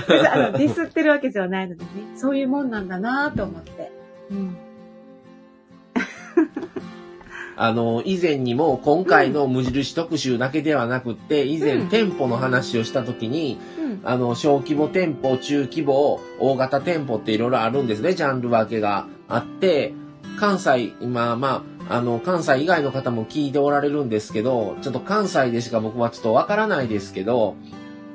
[0.08, 3.92] 別 にあのディスってるわけじゃないのでね、そういうもんなんだなと思って。
[4.32, 4.58] うん。
[7.60, 14.00] あの、以前にも今回の無印特集だけではなくって、以前うん店舗の話をした時に、うん。
[14.04, 19.94] あの、小規模店舗、中規模、大型店舗っていろいろあるんですね、ジャンル分けがあって、
[20.40, 27.56] 関西、まあまあ、あの、関西以外の方も聞いておられるんですけど、ちょっと関西でしか僕はちょっとわからないですけど、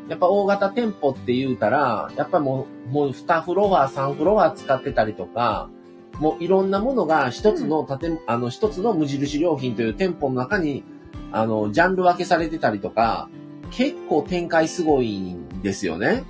[0.09, 5.69] やっぱ大型店舗って言うたら、やっぱもう、もう2フロア、3フロア使ってたりとか、
[6.23, 10.85] もういろんなものが一つの建、あの、一つの無印良品という店舗の中に、
[11.33, 13.29] あの、ジャンル分けされてたりとか、
[13.73, 16.23] 結構展開すごいんですよね。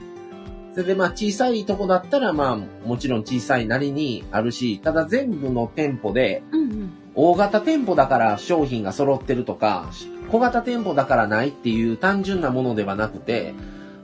[0.72, 6.92] それでまあ小さいとこだったらまあもちろん小さいなりにあるし、ただ全部の店舗でうんうん。
[7.14, 9.90] 大型店舗だから商品が揃ってるとか、
[10.30, 13.52] 小型店舗だからないっていう単純なものではなくて、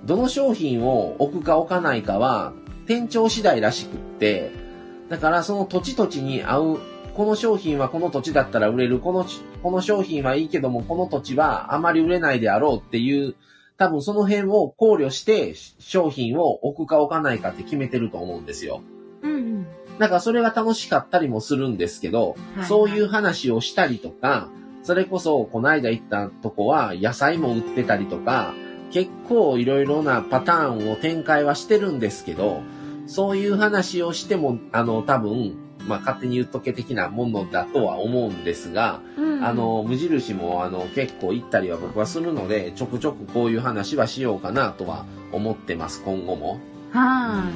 [0.04, 2.52] どの商品を置くか置かないかは
[2.86, 4.67] 店長次第らしくって、
[5.08, 6.80] だからその土地土地に合う、
[7.14, 9.26] この商品はこの土地だったら売れる、この、
[9.62, 13.34] この商品はいいけども、この土地はあまり売れないであろうっていう、
[13.76, 18.82] 多分その辺を考慮して商品を置くか置かないかって決めてると思うんですよ。
[19.22, 19.66] うんうん。
[19.98, 24.48] なんかそれが楽しかったりもするんですけど、はいそういう話をしたりとか、
[24.82, 28.54] それこそこの間行ったとこは野菜も売ってたりとか、
[28.90, 32.62] 結構いろいろなパターンを展開はしてるんですけど、
[33.08, 35.56] そういう話をしても、あの、多分、
[35.86, 46.60] まあ、勝手に言っとけ的なものだとは思うんですが、うんあ、の、無印も、あの、結構行ったりは僕はするので、ちょくちょくこういう話はしようかなとは思ってます、今後も。
[46.90, 47.50] は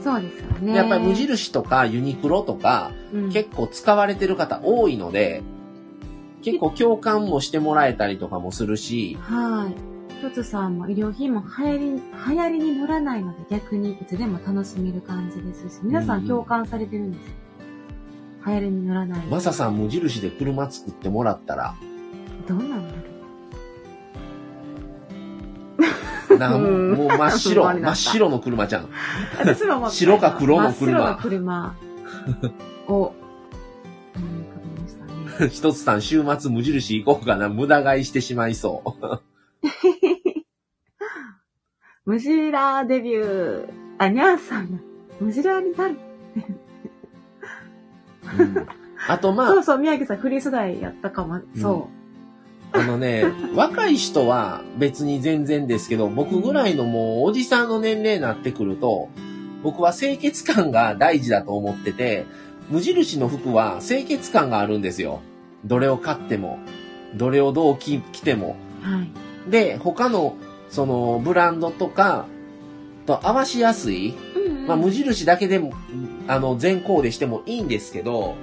[0.00, 0.02] い。
[0.02, 0.74] そうですよね。
[0.74, 5.42] やっぱり無印とかユニクロとか、うん、結構使われてる方多いので、
[6.42, 9.97] 結構共感もしてもらえたりとかもするし、はい。
[10.20, 12.00] トツさんも医療品も流行り、流
[12.36, 17.34] 行りに乗らないので逆にいつでも楽しめる感じですし、皆さん共感されてるんですよ。
[18.46, 19.26] 流行りに乗らない。
[19.26, 21.74] マサさん無印で車作ってもらったら、
[22.46, 23.18] どうなんだろ
[26.38, 28.84] なんかもううんもう真っ不白、 真っ白の車ちゃん。
[28.84, 28.88] う。
[29.38, 31.76] 私も思った白か黒の車真っ白の車
[32.88, 33.12] を。
[35.50, 39.20] 一つさん週末無印行こうかな、無駄買いしてしまいそう。
[42.04, 43.68] ムジラーデビュー。
[43.98, 44.78] あ、ニャーさんが、
[45.20, 45.96] ムジラーになる。
[48.38, 48.66] うん
[49.06, 51.40] あとまあそう、そう、宮城さんフリー素材やったかも。
[51.56, 51.88] そ
[52.72, 53.24] あのね、
[53.56, 59.08] 若い人は別に全然ですけど、僕ぐらいのもうおじさんの年齢になってくると、
[59.62, 62.26] 僕は清潔感が大事だと思ってて、
[62.70, 65.20] 無印の服は清潔感があるんですよ。
[65.64, 66.58] どれを買っても、
[67.14, 68.56] どれをどう着着ても。
[68.82, 68.90] う。
[68.90, 69.10] はい。
[69.48, 70.36] で、他の、
[70.70, 72.26] その、ブランドとか、
[73.06, 74.14] と合わしやすい。
[74.36, 74.66] うん、うん。
[74.66, 75.72] まあ、無印だけでも、
[76.26, 78.34] あの、全コーデしてもいいんですけど、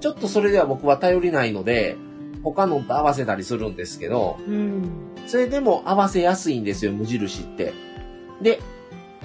[0.00, 1.96] ちょっとそれでは僕は頼りないので、
[2.42, 4.88] 他のと合わせたりするんですけど、うん。
[5.26, 7.74] それでも合わせやすいんですよ、無印って。
[8.40, 8.60] で、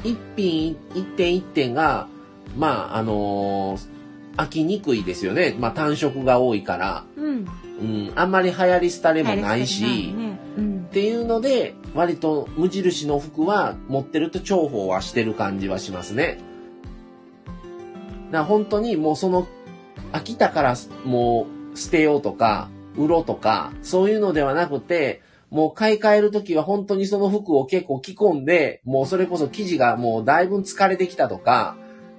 [0.03, 2.07] 一品、一点一点が、
[2.57, 3.93] まあ、あのー
[4.36, 5.55] 飽きにくいですよね。
[5.59, 7.05] まあ、単色が多いから。
[7.16, 7.45] うん。
[7.80, 10.14] うん、あんまり流行り廃れもないし、
[10.93, 10.95] っ。
[10.95, 16.37] ていうので、割と無印の服は持ってると重宝はしてる感じはしますね。
[18.27, 19.47] だから本当にもうその、
[20.11, 31.75] 飽きたからもう捨てようとか、売ろうとか、そういうのではなくて、もう買い替えるときは本当にその服を結構着込んで、もうそれこそ生地がもうだいぶ疲れてきたとか、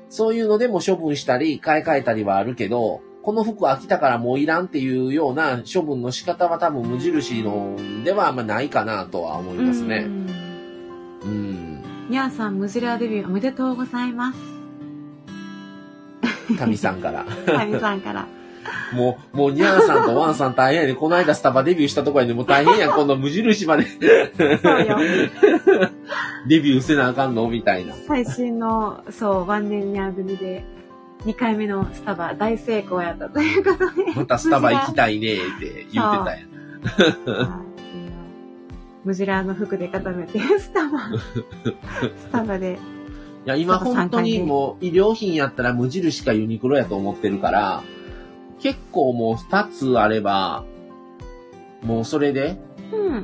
[0.08, 10.04] そういうのでも処分したり買い替えたりはあるけど、この服飽きたからもういらんっていうような処分の仕方は多分無印のではあんまないかなとは思いますね。
[10.06, 10.26] うん
[11.24, 11.82] うん。
[12.10, 14.38] ニャーさん、ムジラーデビューおめでとうございます。
[16.58, 17.24] 神さんから。
[17.46, 18.28] タミさんから。
[18.92, 23.86] もう、もう、ニャーさんとワンさん大変やで、この間スタバデビューしたとこやで、もう大変やん、この無印まで。
[26.46, 27.48] デビューせなあかんの？
[27.48, 27.94] みたいな。
[28.06, 30.62] 最新の、そう、ワンデンニャー組で、
[31.24, 34.12] 2回目のスタバ大成功やったということで。
[34.14, 36.26] またスタバ行きたいねって言ってたやん。
[36.26, 36.34] は
[37.60, 37.74] い
[39.04, 41.10] ムジラーの服で固めて、スタバ、
[42.16, 42.78] スタバで。
[43.44, 47.82] いや、今本当にもう、医療品やったら無印かユニクロやと思ってるから、
[48.60, 50.64] 結構もう2つあれば、
[51.82, 52.58] もうそれで、
[52.92, 53.14] うん。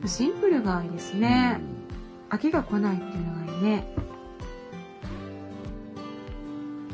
[0.00, 0.08] うん。
[0.08, 1.60] シンプルがいいですね。
[2.30, 3.86] 飽きが来ないっていうのがいいね。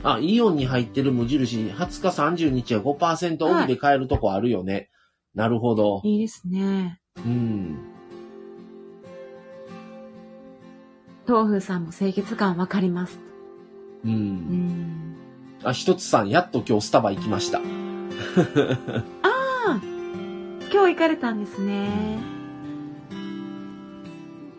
[0.03, 4.89] あ、イオンに入ってる無印、20日30日は5%オフで買えるとこあるよね。
[5.35, 6.01] なるほど。
[6.05, 7.01] いいですね。
[7.19, 7.79] うん。
[11.27, 13.21] 豆腐さんも清潔感わかります。
[14.05, 14.09] う。
[14.09, 15.17] うんん。
[15.63, 17.59] あ、ひとつさん、やっと今日スタバ行きました。
[17.59, 17.63] あ
[19.23, 19.81] あ
[20.73, 22.19] 今日行かれたんですね。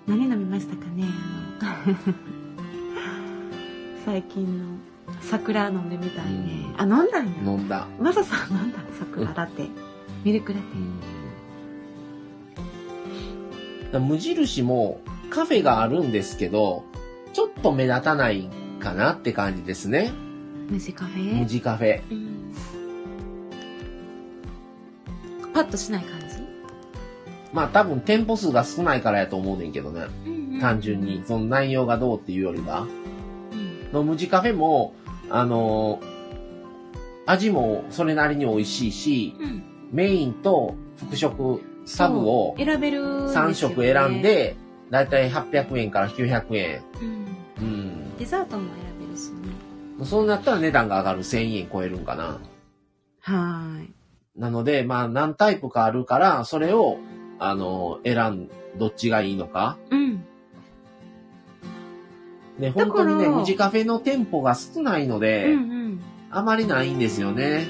[0.07, 1.05] 何飲みましたかね
[1.61, 1.95] あの
[4.03, 4.90] 最近の
[5.21, 6.65] 桜飲んでみたいね。
[6.77, 7.31] あ、飲んだんや。
[7.45, 7.87] 飲んだ。
[7.99, 9.67] マサさん飲んだ桜ラテ。
[10.23, 10.65] ミルクラテ。
[13.93, 14.07] うん。
[14.07, 16.83] 無印もカフェがあるんですけど、
[17.33, 18.49] ちょっと目立たない
[18.79, 20.11] かなって感じですね。
[20.69, 21.45] 無地カフ無ェ。
[21.45, 22.01] 地カフェ。
[22.11, 22.53] うん
[25.53, 26.25] パッとしない感じ？
[27.51, 30.05] まあ多分店舗数が少ないからやと思うねんけどね。
[30.61, 31.21] 単純に。
[31.25, 32.81] その内容がどうっていうよりは。
[32.81, 32.85] う
[33.55, 34.93] んの無地カフェも、
[35.31, 36.11] あのー
[37.25, 39.63] 味もそれなりに美味しいし、うん。
[39.91, 44.55] メインと副食、サブを選べる、3食選ん、で、
[44.89, 46.83] だいたい800円から900円。
[47.59, 48.17] うん、うん。
[48.17, 50.05] デザートも選べるしね。
[50.05, 52.39] そうなったら値段が上がる1000円超えるんかな。
[53.21, 53.93] はーい。
[54.35, 56.97] なので、まあ何タイプかあるから、それを、
[57.39, 59.77] あの、選ん、どっちがいいのか。
[59.89, 60.25] うん。
[62.61, 65.57] で、だから本当にね、無地カフェの店舗が少ないので、うんう
[65.89, 66.01] ん。
[66.29, 67.65] あまりないんですよね。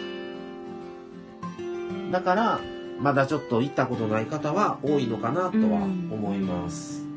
[2.12, 2.60] だから、
[3.00, 7.08] まだちょっと行ったことない方は多いのかなとは思います。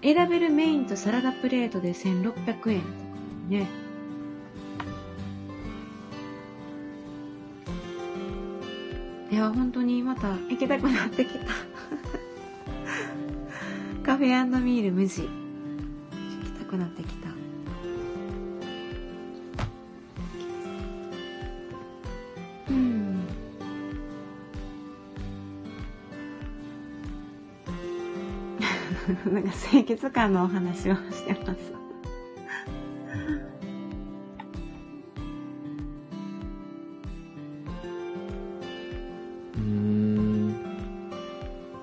[0.00, 2.82] 選べるメインとサラダプレートで1600円
[3.48, 3.66] ね。
[9.32, 11.75] いや、本当にまた行きたくなってきた。
[14.06, 15.22] カフェミール無地。
[15.22, 15.28] 行
[16.44, 17.28] きたくなってきた。
[22.70, 23.26] うん。
[29.34, 31.85] なんか清潔感のお話をしてます。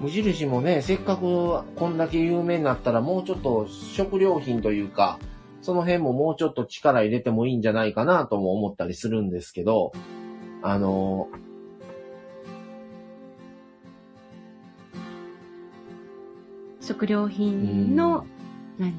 [0.04, 5.18] 無印もね、せっかくこんだけ有名になったらもうちょっと食料品というか、
[5.62, 9.94] その辺ももうちょっと力入れてもいいんじゃないかなとも思ったりするんですけど、
[10.62, 11.30] あの、
[16.82, 18.26] 食料品の、
[18.78, 18.94] 何？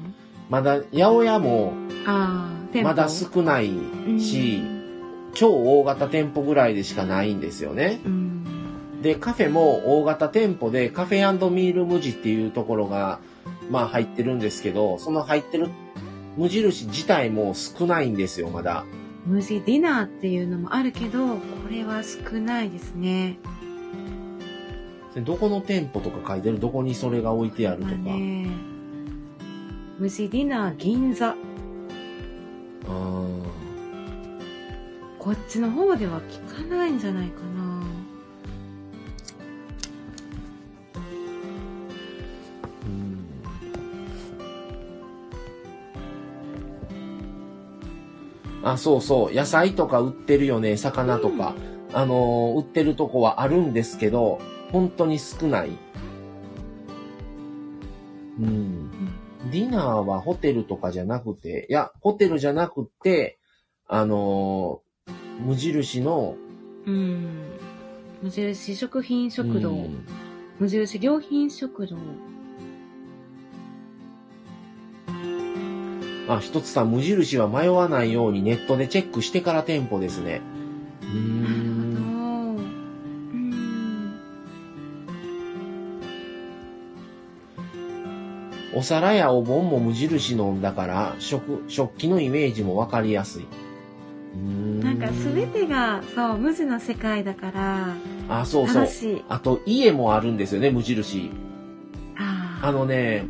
[0.49, 1.73] まだ八百屋も
[2.81, 3.69] まだ少ない
[4.19, 4.63] し、
[5.35, 8.01] 超大型店舗ぐらいでしかないんですよね。
[8.03, 8.24] うん。
[9.01, 13.19] で、カフェも大型店舗でカフェミール無地っていうところが、
[13.69, 15.69] まあ入ってるんですけど、その入ってる
[16.37, 18.85] 無印自体も少ないんですよ、まだ。
[19.25, 23.37] 無地ディナーっていうのもあるけど、これは少ないですね。
[25.13, 26.59] でどこの店舗とか書いてる？
[26.59, 28.19] どこにそれが置いてあるとまあか。
[28.19, 28.49] ね。
[29.97, 31.35] 無地ディナー銀座。
[35.17, 37.64] こっちの方では聞かないんじゃないかな。
[48.65, 49.33] あ、そうそう。
[49.33, 50.75] 野菜とか売ってるよね。
[50.75, 51.55] 魚とか。
[51.93, 54.39] あのー売ってるとこはあるんですけど、
[54.71, 55.69] 本当に少ない。
[58.39, 58.89] うん。
[59.51, 63.37] ディナーはホテルとかじゃなくて、いや、ホテルじゃなくて、
[63.87, 65.11] あのー
[65.45, 66.35] 無印の、
[66.85, 67.43] うん。
[68.23, 69.69] 無印食品食堂。
[69.69, 70.05] うん
[70.57, 71.97] 無印良品食堂。
[76.27, 80.41] あ、一つさん、無印は迷わないようにネットでチェックしてから店舗ですね。
[81.01, 81.75] うーん。
[83.33, 84.19] うん。
[88.73, 93.45] お皿やお盆も無印のだから、食、食器のイメージもわかりやすい。
[94.83, 97.95] なんか全てが、そう、無地の世界だから、
[98.27, 98.87] あ、そうそう。
[99.29, 101.31] あと、家もあるんですよね、無印。
[102.17, 103.25] ああのね、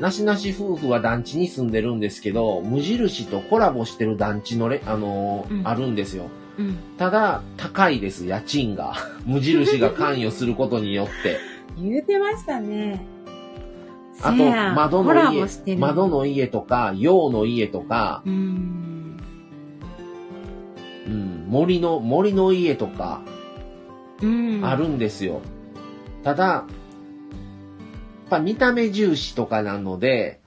[0.00, 6.30] なしなし夫婦は団地に住んでるんですけど、無印とコラボしてる団地のれ、あのーうんあるんですよ。
[6.58, 6.78] うん。
[6.96, 8.94] ただ、高いです、家賃が。
[9.26, 11.38] 無印が関与することによって。
[11.78, 13.04] 言うてましたね。
[14.22, 19.16] あと、せや窓コラの家ボして、る窓の家とか、洋の家とか、うーん。
[21.06, 23.20] うん、森の、森の家とか、
[24.22, 24.60] うん。
[24.64, 25.42] あるんですよ。
[26.22, 26.64] ただ、
[28.30, 30.40] ぱ見た目重視とかなので、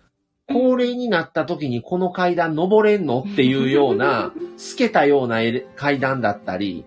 [0.50, 5.38] 高齢になった時にこの階段登れんのっていうような、 透けたような
[5.76, 6.86] 階段だったり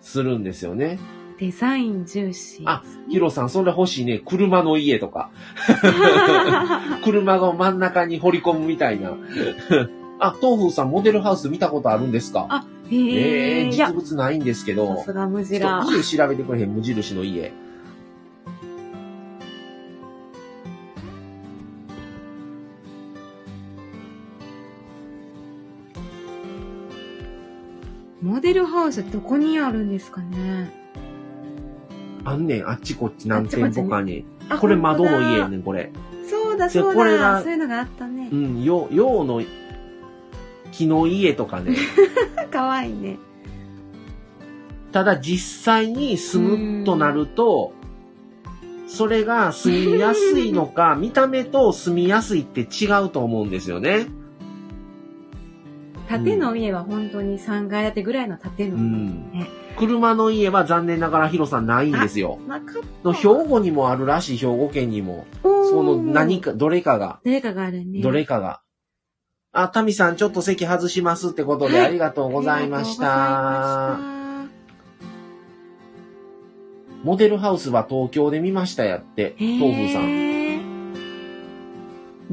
[0.00, 0.98] するんですよね。
[1.40, 2.62] デザイン重視。
[2.64, 4.20] あ、ヒロさん、それ欲しいね。
[4.24, 5.30] 車の家とか。
[7.04, 9.10] 車が真ん中に掘り込むみたいな。
[10.20, 12.46] あ、東風さん、モデルハウス見たことあるんですか？
[12.48, 13.68] あ、へえええ。
[13.74, 15.02] いや実、物ないんですけどさ。
[15.04, 15.84] すが無ちょっと地ら。
[15.96, 17.52] 家調べてくれへん、無印の家。
[28.24, 30.72] モデルハウスどこにあるんですかね？
[32.24, 34.24] あんねん、あっちこっち何店舗かに。
[34.48, 35.50] あこれ窓の家やね。
[35.50, 35.92] ねん、これ。
[36.30, 37.42] そうだでそうこれがだ。
[37.42, 38.34] そういうのがあったねう。
[38.34, 39.42] ん、よ、洋の
[40.72, 41.76] 木の家とかね。
[42.50, 43.18] かわいいね。
[44.90, 47.74] ただ実際に住むとなると、
[48.86, 54.06] それが住みやすいのか、 見た目と住みやすいって違うと思うんですよね。
[56.08, 58.82] 建の家は本当に3階建てぐらいの建うの家。
[58.82, 59.48] んね。
[59.78, 62.38] 車の家は残念ながらヒロさんないんですよ。
[62.46, 65.26] なかっの兵庫にもあるらしい、兵庫県にも。
[65.42, 65.48] た。
[65.68, 66.52] その何か。
[66.52, 68.00] か、どれかが、どれかがあるね。
[68.00, 68.60] どれかが。
[69.52, 73.98] あ、タミさんちょっと席外しますってことではいありがとうございました。
[77.04, 79.34] モデルハウスは東京で見ましたやって。
[79.38, 80.33] 東風さん。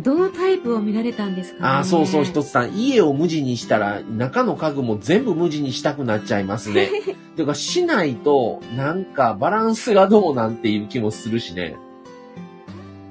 [0.01, 0.03] ん。
[0.03, 1.79] どのタイプを見られたんですかね？
[1.79, 2.47] あ、そうそう、一つ。
[2.47, 2.73] つさん。
[2.73, 6.89] 家を無地にしたら、中の家具も全部無地にしたくなっちゃいますね。
[7.35, 11.77] ていうか、しないと、なんかバランスがどうなんていう気もするしね。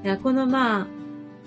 [0.05, 0.87] いやこのまあ、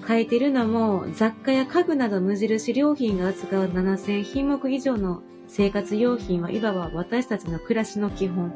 [0.07, 5.23] 書いてるのも、雑貨や家具など無印良品が扱う7000品目以上の
[5.55, 8.51] 生活用品はいわば私たちの暮らしの基本。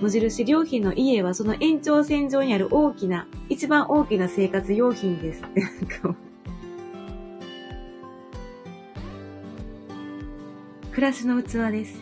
[0.00, 5.60] 無印良品の家はその延長線上にある大きな、一番大きな生活用品ですって。
[5.60, 6.16] なんか
[10.92, 12.00] 暮らしの器です。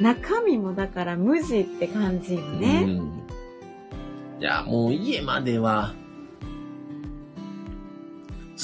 [0.00, 2.84] 中身もだから無地って感じよね。
[2.86, 4.40] うん。
[4.40, 5.94] いや、もう家までは、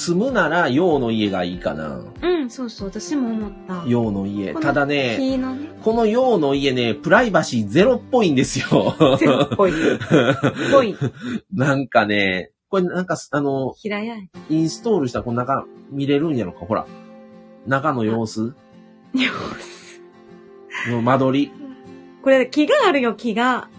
[0.03, 2.03] 住むなら洋の家がいいかな。
[2.21, 3.85] うん、そうそう、私も思った。
[3.87, 4.53] 洋の家。
[4.53, 8.95] このただね、木のね、この洋の家ね、プライバシーゼロっぽいんですよ。
[9.17, 9.73] ゼロっぽい。
[10.71, 10.97] ぽい。
[11.53, 14.21] なんかね、これなんか、あの、平屋や。
[14.49, 16.85] インストールしたらこの中見れるんやろか、ほら。
[17.65, 18.53] 中の様子
[20.89, 21.51] の間取り。
[22.21, 23.69] これ木があるよ、木が。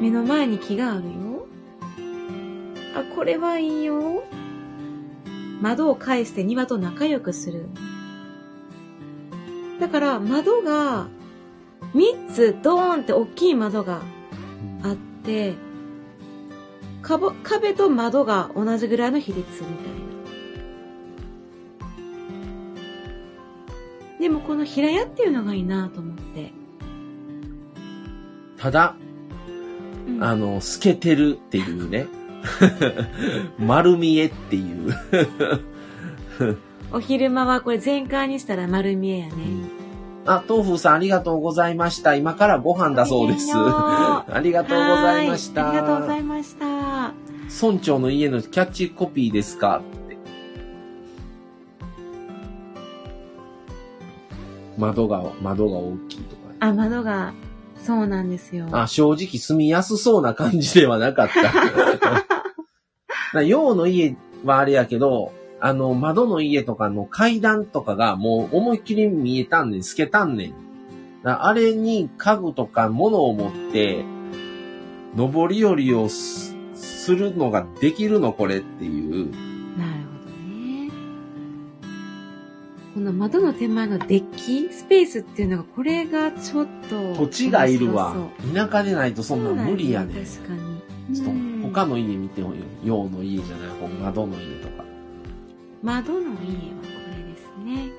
[0.00, 1.46] 目の前に木があるよ。
[2.94, 4.24] あ、これはいいよ。
[5.60, 7.68] 窓を返して庭と仲良くする。
[9.78, 11.08] だから窓が
[11.94, 14.02] 3つドーンって大きい窓が
[14.82, 15.54] あって、
[17.42, 20.00] 壁と窓が同じぐらいの比率みたいな。
[24.20, 26.52] でもこの平屋っていうのがいいなと思って。
[28.58, 28.94] ただ、
[30.06, 32.06] うんあの、透けてるっていうね。
[33.58, 34.94] 丸見えっていう。
[36.92, 39.32] お昼間はこれ全開にしたら丸見えやね。
[40.26, 42.14] あ、豆腐さんありがとうございました。
[42.14, 43.50] 今からご飯だそうです。
[43.54, 45.68] ありがとうございました。
[45.68, 47.12] ありがとうございました。
[47.66, 49.82] 村長の家のキャッチコピーですか？
[54.78, 56.42] 窓が、窓が大きいとか。
[56.60, 57.32] あ、窓が、
[57.84, 58.66] そうなんですよ。
[58.72, 62.24] あ、正直住みやすそうな感じではなかった。
[63.32, 70.54] な洋の家はあれやけど、あの、窓の家とかの階段とかがもう思いっきり見えたんねん、透けたんねん。
[71.22, 74.04] なあれに家具とか物を持って、
[75.16, 79.30] 上り下りをすするのができるのこれっていう。
[79.78, 80.90] なるほどね。
[82.94, 87.14] この窓の手前のデッキ、スペースっていうのが、これがちょっと。
[87.14, 88.14] 土地がいるわ。
[88.54, 90.24] 田舎でないとそんなん無理やねん。
[90.24, 91.49] 確かに。
[91.72, 92.62] 他の家見てもよ。
[92.84, 94.84] 陽の家じゃない方、窓の家とか。
[95.82, 96.36] 窓の家はこ
[97.16, 97.90] れですね。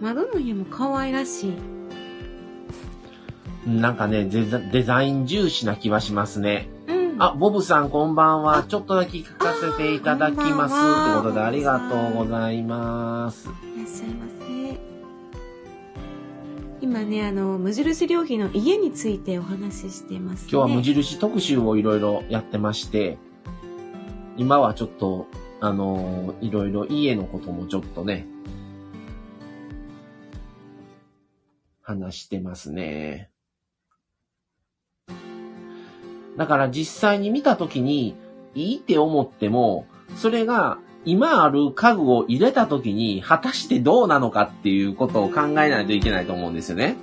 [0.00, 1.54] 窓の家も可愛らしい。
[3.68, 6.70] なんかねデザ、デザイン重視な気はしますね。
[6.86, 7.22] うん。
[7.22, 8.58] あ、ボブさんこんばんは。
[8.58, 10.74] あちょっとだけ聞かせていただきます。
[10.74, 10.80] と
[11.18, 13.48] いうことでありがとうございます。
[13.48, 14.57] いらっしゃいませ。
[16.80, 20.48] 今ね、あの、無印良品の家についてお話ししてます、ね。
[20.52, 23.18] 今日は無印特集をいろいろやってまして、
[24.36, 25.26] 今はちょっと、
[25.60, 28.28] あのいろいろ家のこともちょっとね、
[31.82, 33.30] 話してますね。
[36.36, 38.14] だから実際に見たときに、
[38.54, 40.78] いいって思っても、それが
[41.08, 46.98] 今ある家具を入れたときに、果たしてどうなのかっていうことを考えないといけないと思うんですよね。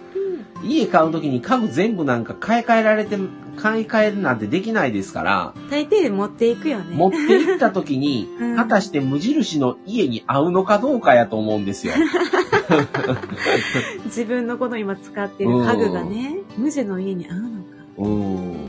[0.61, 0.69] うん。
[0.69, 3.17] 家買うときに家具全部なんか買い替えられて、
[3.57, 6.95] 買い替えるなんてできないですから、大抵で持っていくよね。
[6.95, 11.93] 持って行ったときに う、ん果たして無印の家に合うのかどうかやと思うんですよ。
[14.05, 17.55] 自分のこの今使ってる家具がね、無地の家に合うのか。
[17.97, 18.64] うん。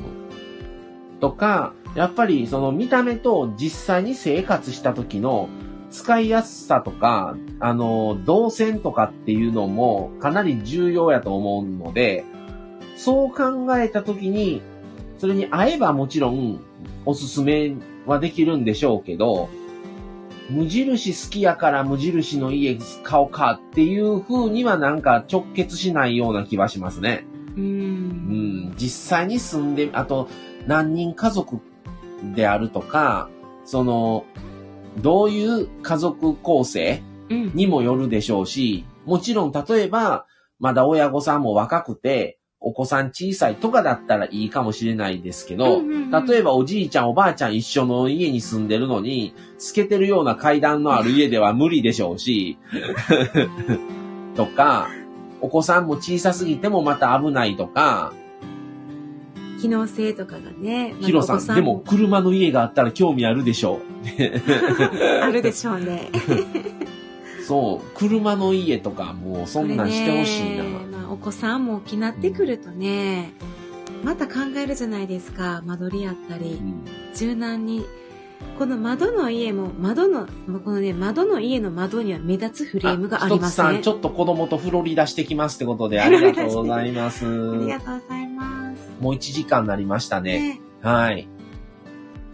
[1.20, 5.48] とか、やっぱりその見た目と実際に生活した時の
[5.90, 12.24] 使いやすさとか、あの、動線とかっていうのもかなり重要やと思うので、
[12.96, 14.62] そう考えた時に、
[15.18, 16.60] それに合えばもちろん
[17.04, 17.74] おすすめ
[18.06, 19.48] はできるんでしょうけど、
[20.50, 27.26] 無印好きやから無印の家買おうかっていう風にはなんか直結しないような気はしますね。
[27.56, 27.60] う。
[27.60, 30.28] うんん、実際に住んで、あと、
[30.66, 31.60] 何人家族
[32.34, 33.28] であるとか、
[33.64, 34.24] その、
[34.98, 37.52] どういう家族構成うん。
[37.54, 40.26] にもよるでしょうし、もちろん例えば、
[40.58, 52.58] まだ親御さんも若くて、お子さん小さいとかだったらいいかもしれないですけど、うんうんうん例えばおじいちゃんおばあちゃん一緒の家に住んでるのに、透けてるような階段のある家では無理でしょうし、
[54.36, 54.88] とか、
[55.40, 58.12] お子さんも小さすぎてもまた危ないとか、
[59.60, 60.94] 機能性とかがね。
[61.00, 63.80] ヒロさん、でも車の家があったら興味あるでしょ
[65.22, 66.10] あるでしょうね。
[67.42, 67.44] う。
[67.44, 70.64] そう、車の家とかもうそんなんしてほしいな。
[70.64, 73.32] まあ、お子さんも大きなってくるとね、
[74.02, 75.62] また考えるじゃないですか。
[75.64, 76.84] 間取りやったりう、ん
[77.14, 77.84] 柔軟に。
[78.58, 80.26] この窓の家も、窓の、
[80.64, 83.88] このね、窓の家の窓には目立つフレームがありますねさん、ち。
[83.88, 87.26] ょっと子供とフロリダしてきますってことでありがとうございます。
[87.28, 88.55] ありがとうございます。
[89.00, 90.56] もう1時間になりましたね。
[90.56, 91.28] ねはい。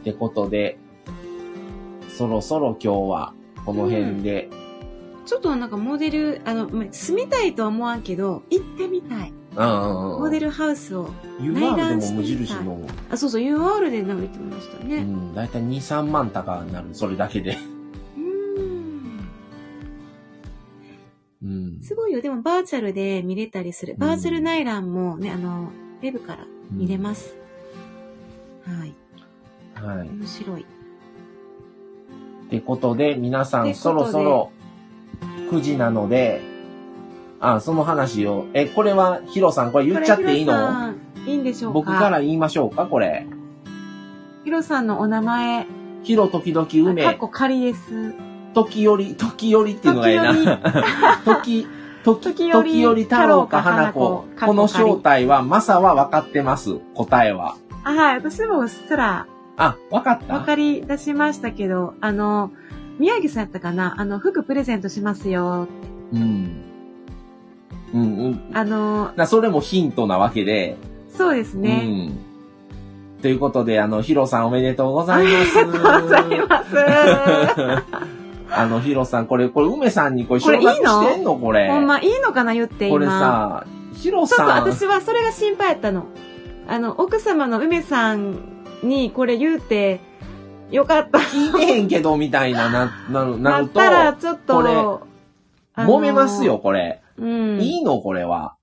[0.00, 0.78] ってことで、
[2.08, 3.34] そろそろ今日は
[3.64, 4.50] この辺で、
[5.24, 9.32] ちょっとなんかモデル、あの、ま住みたいとは思わんけど、行ってみたい。
[9.54, 10.20] うんうんうん。
[10.20, 11.10] モデルハウスを。
[11.40, 14.96] UR でも無印の、あ、そうそう、UR でなんか言ってましたね。
[14.98, 17.56] うん、だいたい2、3万高になる、それだけで。
[18.16, 19.20] うーん。
[21.44, 21.82] うん。
[21.82, 22.20] すごいよ。
[22.20, 23.94] でもバーチャルで見れたりする。
[23.96, 25.70] バーチャル内覧もね、あの、
[26.02, 27.36] ウェブから見れます。
[28.66, 28.94] はい。
[29.74, 30.08] はい。
[30.08, 30.62] 面白い。
[30.62, 30.64] っ
[32.50, 34.50] てことで、皆さんそろそろ
[35.50, 36.42] 9時なので、
[37.40, 40.92] あ、その話を、え、これはヒロさん、これ言っちゃっていいの？
[41.26, 41.74] いいんでしょうか？
[41.74, 43.26] 僕から言いましょうか、これ。
[44.44, 45.66] ヒロさんのお名前、
[46.02, 48.12] ヒロ時々かっ梅、こ仮です。
[48.54, 51.20] 時折、時折っていうのがいいな。
[51.24, 51.66] 時、
[52.04, 54.26] 時、時折太郎か花子。
[54.36, 56.76] 花子この正体は、マサは分かってます。
[56.94, 57.56] 答えは。
[57.84, 58.16] あ、はい。
[58.16, 59.26] 私もうっすら
[59.56, 62.50] あ、分かった分かり出しましたけど、あの、
[62.98, 63.94] 宮城さんやったかな？
[63.98, 65.66] あの、服プレゼントしますよ。
[66.12, 66.62] うん。
[67.92, 68.50] うんうん。
[68.54, 70.76] あの、なそれもヒントなわけで。
[71.16, 71.82] そうですね。
[71.84, 71.88] う
[73.18, 73.20] ん。
[73.20, 75.58] ということで、あの、ヒロさんおめでとうございます。
[75.58, 78.12] ありがとうございます。
[78.54, 81.36] あの、ヒロさん、これ、これ、梅さんにこれ、承これいいしてんの？
[81.36, 81.70] これ。
[81.70, 82.94] ほんま、いいのかな言って今。
[82.94, 84.48] これさ、ヒロちょっとさん。
[84.48, 86.06] 私はそれが心配やったの。
[86.68, 88.38] あの、奥様の梅さん
[88.82, 90.00] にこれ言うて、
[90.70, 91.18] よかった。
[91.18, 94.70] 聞いてへんけど、みたいな、な、なる、ななっると、たら、ちょっと、これ
[95.74, 96.58] あの揉めますよ、。
[96.58, 97.00] これ。
[97.18, 97.60] うん。
[97.60, 98.56] いいのこれは。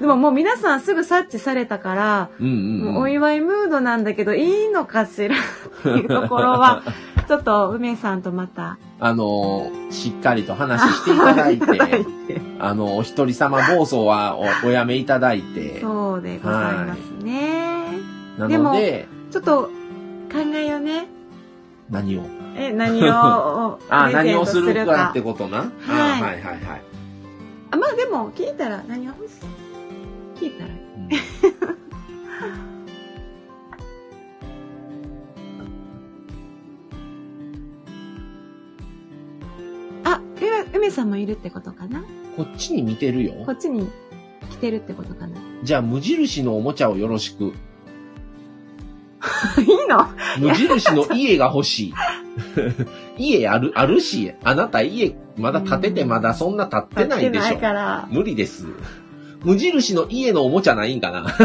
[0.00, 2.56] でももう皆さんすぐ察知されたから、うんうん、う
[2.90, 2.94] ん。
[2.94, 5.34] もうお祝いムードなんだけど、いいのかしら？
[5.80, 6.82] っていうところは、
[7.26, 11.66] ちょっと梅さんとまたあのーしっかりと話していただいて、
[12.60, 17.98] あの、お一人様暴走はおおやめいただいて、そうでございますね。
[18.38, 19.70] なでもので、ちょっと考
[20.54, 21.06] えようね。
[21.90, 22.22] 何を？
[22.58, 25.58] え、何をあ、何をするかかってことな。
[25.88, 26.60] あはいはいはいはい。
[27.70, 29.65] あまあでも聞いたら何が欲しい？
[30.40, 30.70] 聞いたら。
[30.70, 30.76] うん
[40.04, 42.04] あ、梅梅さんもいるってことかな？
[42.36, 43.52] こっちに見てるよこ。
[43.52, 43.88] っちに
[44.50, 45.40] 来てるってことかな？
[45.62, 47.44] じゃあ、無印のおもちゃをよろしく。
[49.58, 50.06] いいの？
[50.38, 51.94] 無印の家が欲しい。
[53.18, 57.58] 家ある、あるし、あなた家まだ建ててまだそんな建ってないでしょ買ってない。
[57.60, 58.08] から。
[58.10, 58.66] 無理です。
[59.44, 61.28] 無印の家のおもちゃないんかな？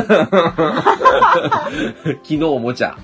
[2.23, 2.97] 昨日おもちゃ。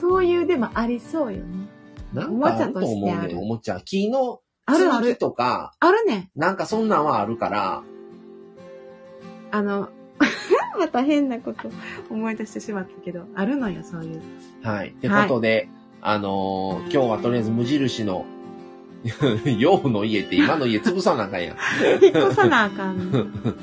[0.00, 1.68] そういうでもありそうよね。
[2.12, 3.80] なんかあると思うね、おもちゃ。
[3.80, 5.16] 木のあるある。
[5.16, 6.30] とか、あるね。
[6.36, 7.82] なんかそんなんはあるから、
[9.50, 9.88] あの、
[10.78, 11.68] また変なこと
[12.10, 14.22] 思い出してしまったけど、あるのよ、そういう。
[14.62, 14.90] はい。
[14.90, 15.68] ってことで、
[16.00, 18.24] あのー今日はとりあえず無印の、
[19.58, 21.56] 洋の家って今の家潰さなあかんやん。
[22.02, 23.54] 引っ越さなあかん。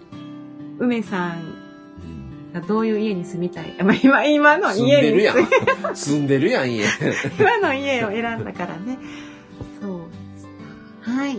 [0.78, 3.74] 梅さんがどういう家に住みたい？
[3.82, 5.46] まあ、今、今の住ん家にでるやん住。
[5.94, 6.84] 住んでるやん、家。
[7.38, 8.98] 今の家を選んだからね。
[9.80, 11.10] そう。
[11.10, 11.36] はい。
[11.36, 11.38] っ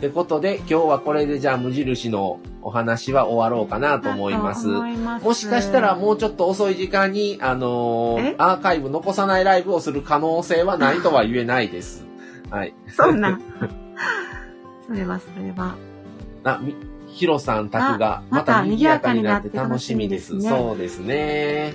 [0.00, 4.66] てことで、今日はこれでじゃあ無印のお話は終わろうかなと思います。
[4.66, 8.34] ますもしかしたらもうちょっと遅い時間に、あのーえ？
[8.38, 12.04] アーカイブ残さないライブをする可能性はないとは言えないです。
[12.52, 12.74] はい。
[12.88, 13.40] そんな。
[14.86, 15.74] それはそれは。
[16.44, 16.76] あ、み、
[17.08, 20.34] ヒロさん宅があまた賑やかになって楽しみです。
[20.34, 21.74] 賑やかになそうですね。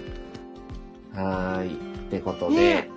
[1.16, 1.76] はーい。
[1.76, 2.90] ってことで、ね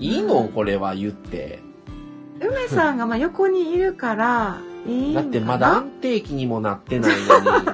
[0.00, 0.48] いいの？
[0.48, 1.60] これは言って。
[2.40, 7.66] 梅さんがまあ横にいるから、いいだってまだ安定期にもなってないのに。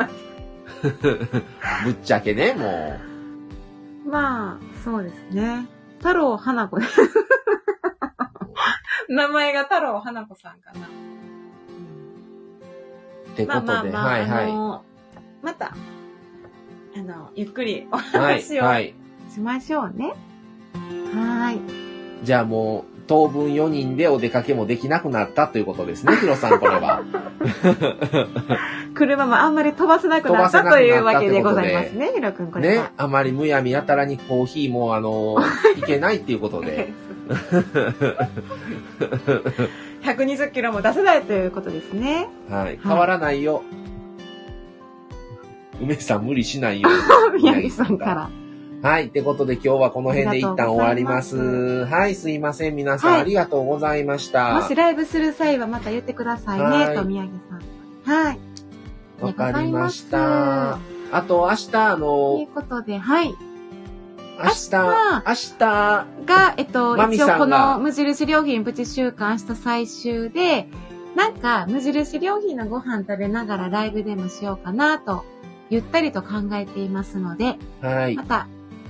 [1.84, 2.98] ぶっちゃけね、も
[4.10, 5.66] まあ、そうですね。
[5.98, 6.78] 太郎花子。
[9.08, 10.86] 名前が太郎花子さんかな。
[10.86, 10.90] う。
[13.32, 14.84] ってまことで、あまあまあ、はいはあの、
[15.42, 15.74] また、
[16.96, 18.94] あの、ゆっくりお話をはい。
[19.32, 20.14] しましょうね。
[21.14, 21.60] はーい。
[22.24, 27.02] じゃあもう、当分4人でお出かけもできなくなったということですね、 ヒロさん、これは。
[28.94, 35.38] 車もあんまり飛ばせなくなったというわけでございますね、ひろくん、これねは。、あまりむやみやたらにコーヒーも、あの、
[35.76, 36.92] いけないっていうことで。
[40.02, 42.28] 120キロも出せないということですね。
[42.48, 42.78] はい。
[42.82, 43.62] 変わらないよ。
[45.80, 46.88] 梅さん無理しないよ。
[47.38, 48.30] 宮城さんから。
[48.82, 49.06] はい。
[49.06, 51.36] ってことで今日はこの辺で一旦終わります。
[51.36, 52.14] ありがとうございはい。
[52.14, 52.76] すいません。
[52.76, 54.54] 皆さん、はいありがとうございました。
[54.54, 58.24] もしライブする際はまた言ってくださいはいね、と宮城さん。
[58.24, 58.38] はい。
[59.20, 60.78] わかりましあ
[61.10, 61.18] た。
[61.18, 63.34] あと、明日、あとのいう、ことで、はい。
[64.38, 64.70] 明日、
[65.26, 70.68] 明日、が、えっと、一応この無印良品プチ週間明日最終で、
[71.16, 75.24] なんか無印良品のご飯食べながらライブでもしようかなと、
[75.70, 78.14] ゆったりと考えていますので、はい。
[78.14, 78.24] ま。
[78.24, 78.48] た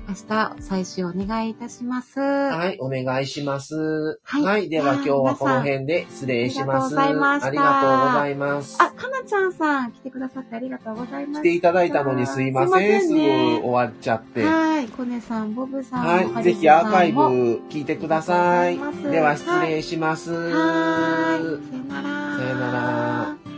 [0.08, 2.18] 明日最終お願いいたします。
[2.18, 4.18] はい、お願いします。
[4.22, 4.70] はいはい。
[4.70, 6.98] では今日はこの辺で失礼します。
[6.98, 8.82] ありがとうございましたありがとうございます。
[8.82, 11.40] あ、かなちゃんさん来てくださってありがとうございます。
[11.40, 13.02] 来ていただいたのにすいません。
[13.02, 14.42] すんね終わっちゃって。
[14.42, 14.88] はい。
[14.88, 16.28] コネさん、ボブさん、はい。
[16.28, 17.30] ハぜひアーカイブも
[17.68, 18.78] 聞いてくださいい
[19.10, 20.32] では失礼します。
[20.32, 21.66] はーい。
[21.66, 22.36] さよなら。
[22.38, 23.57] さよなら。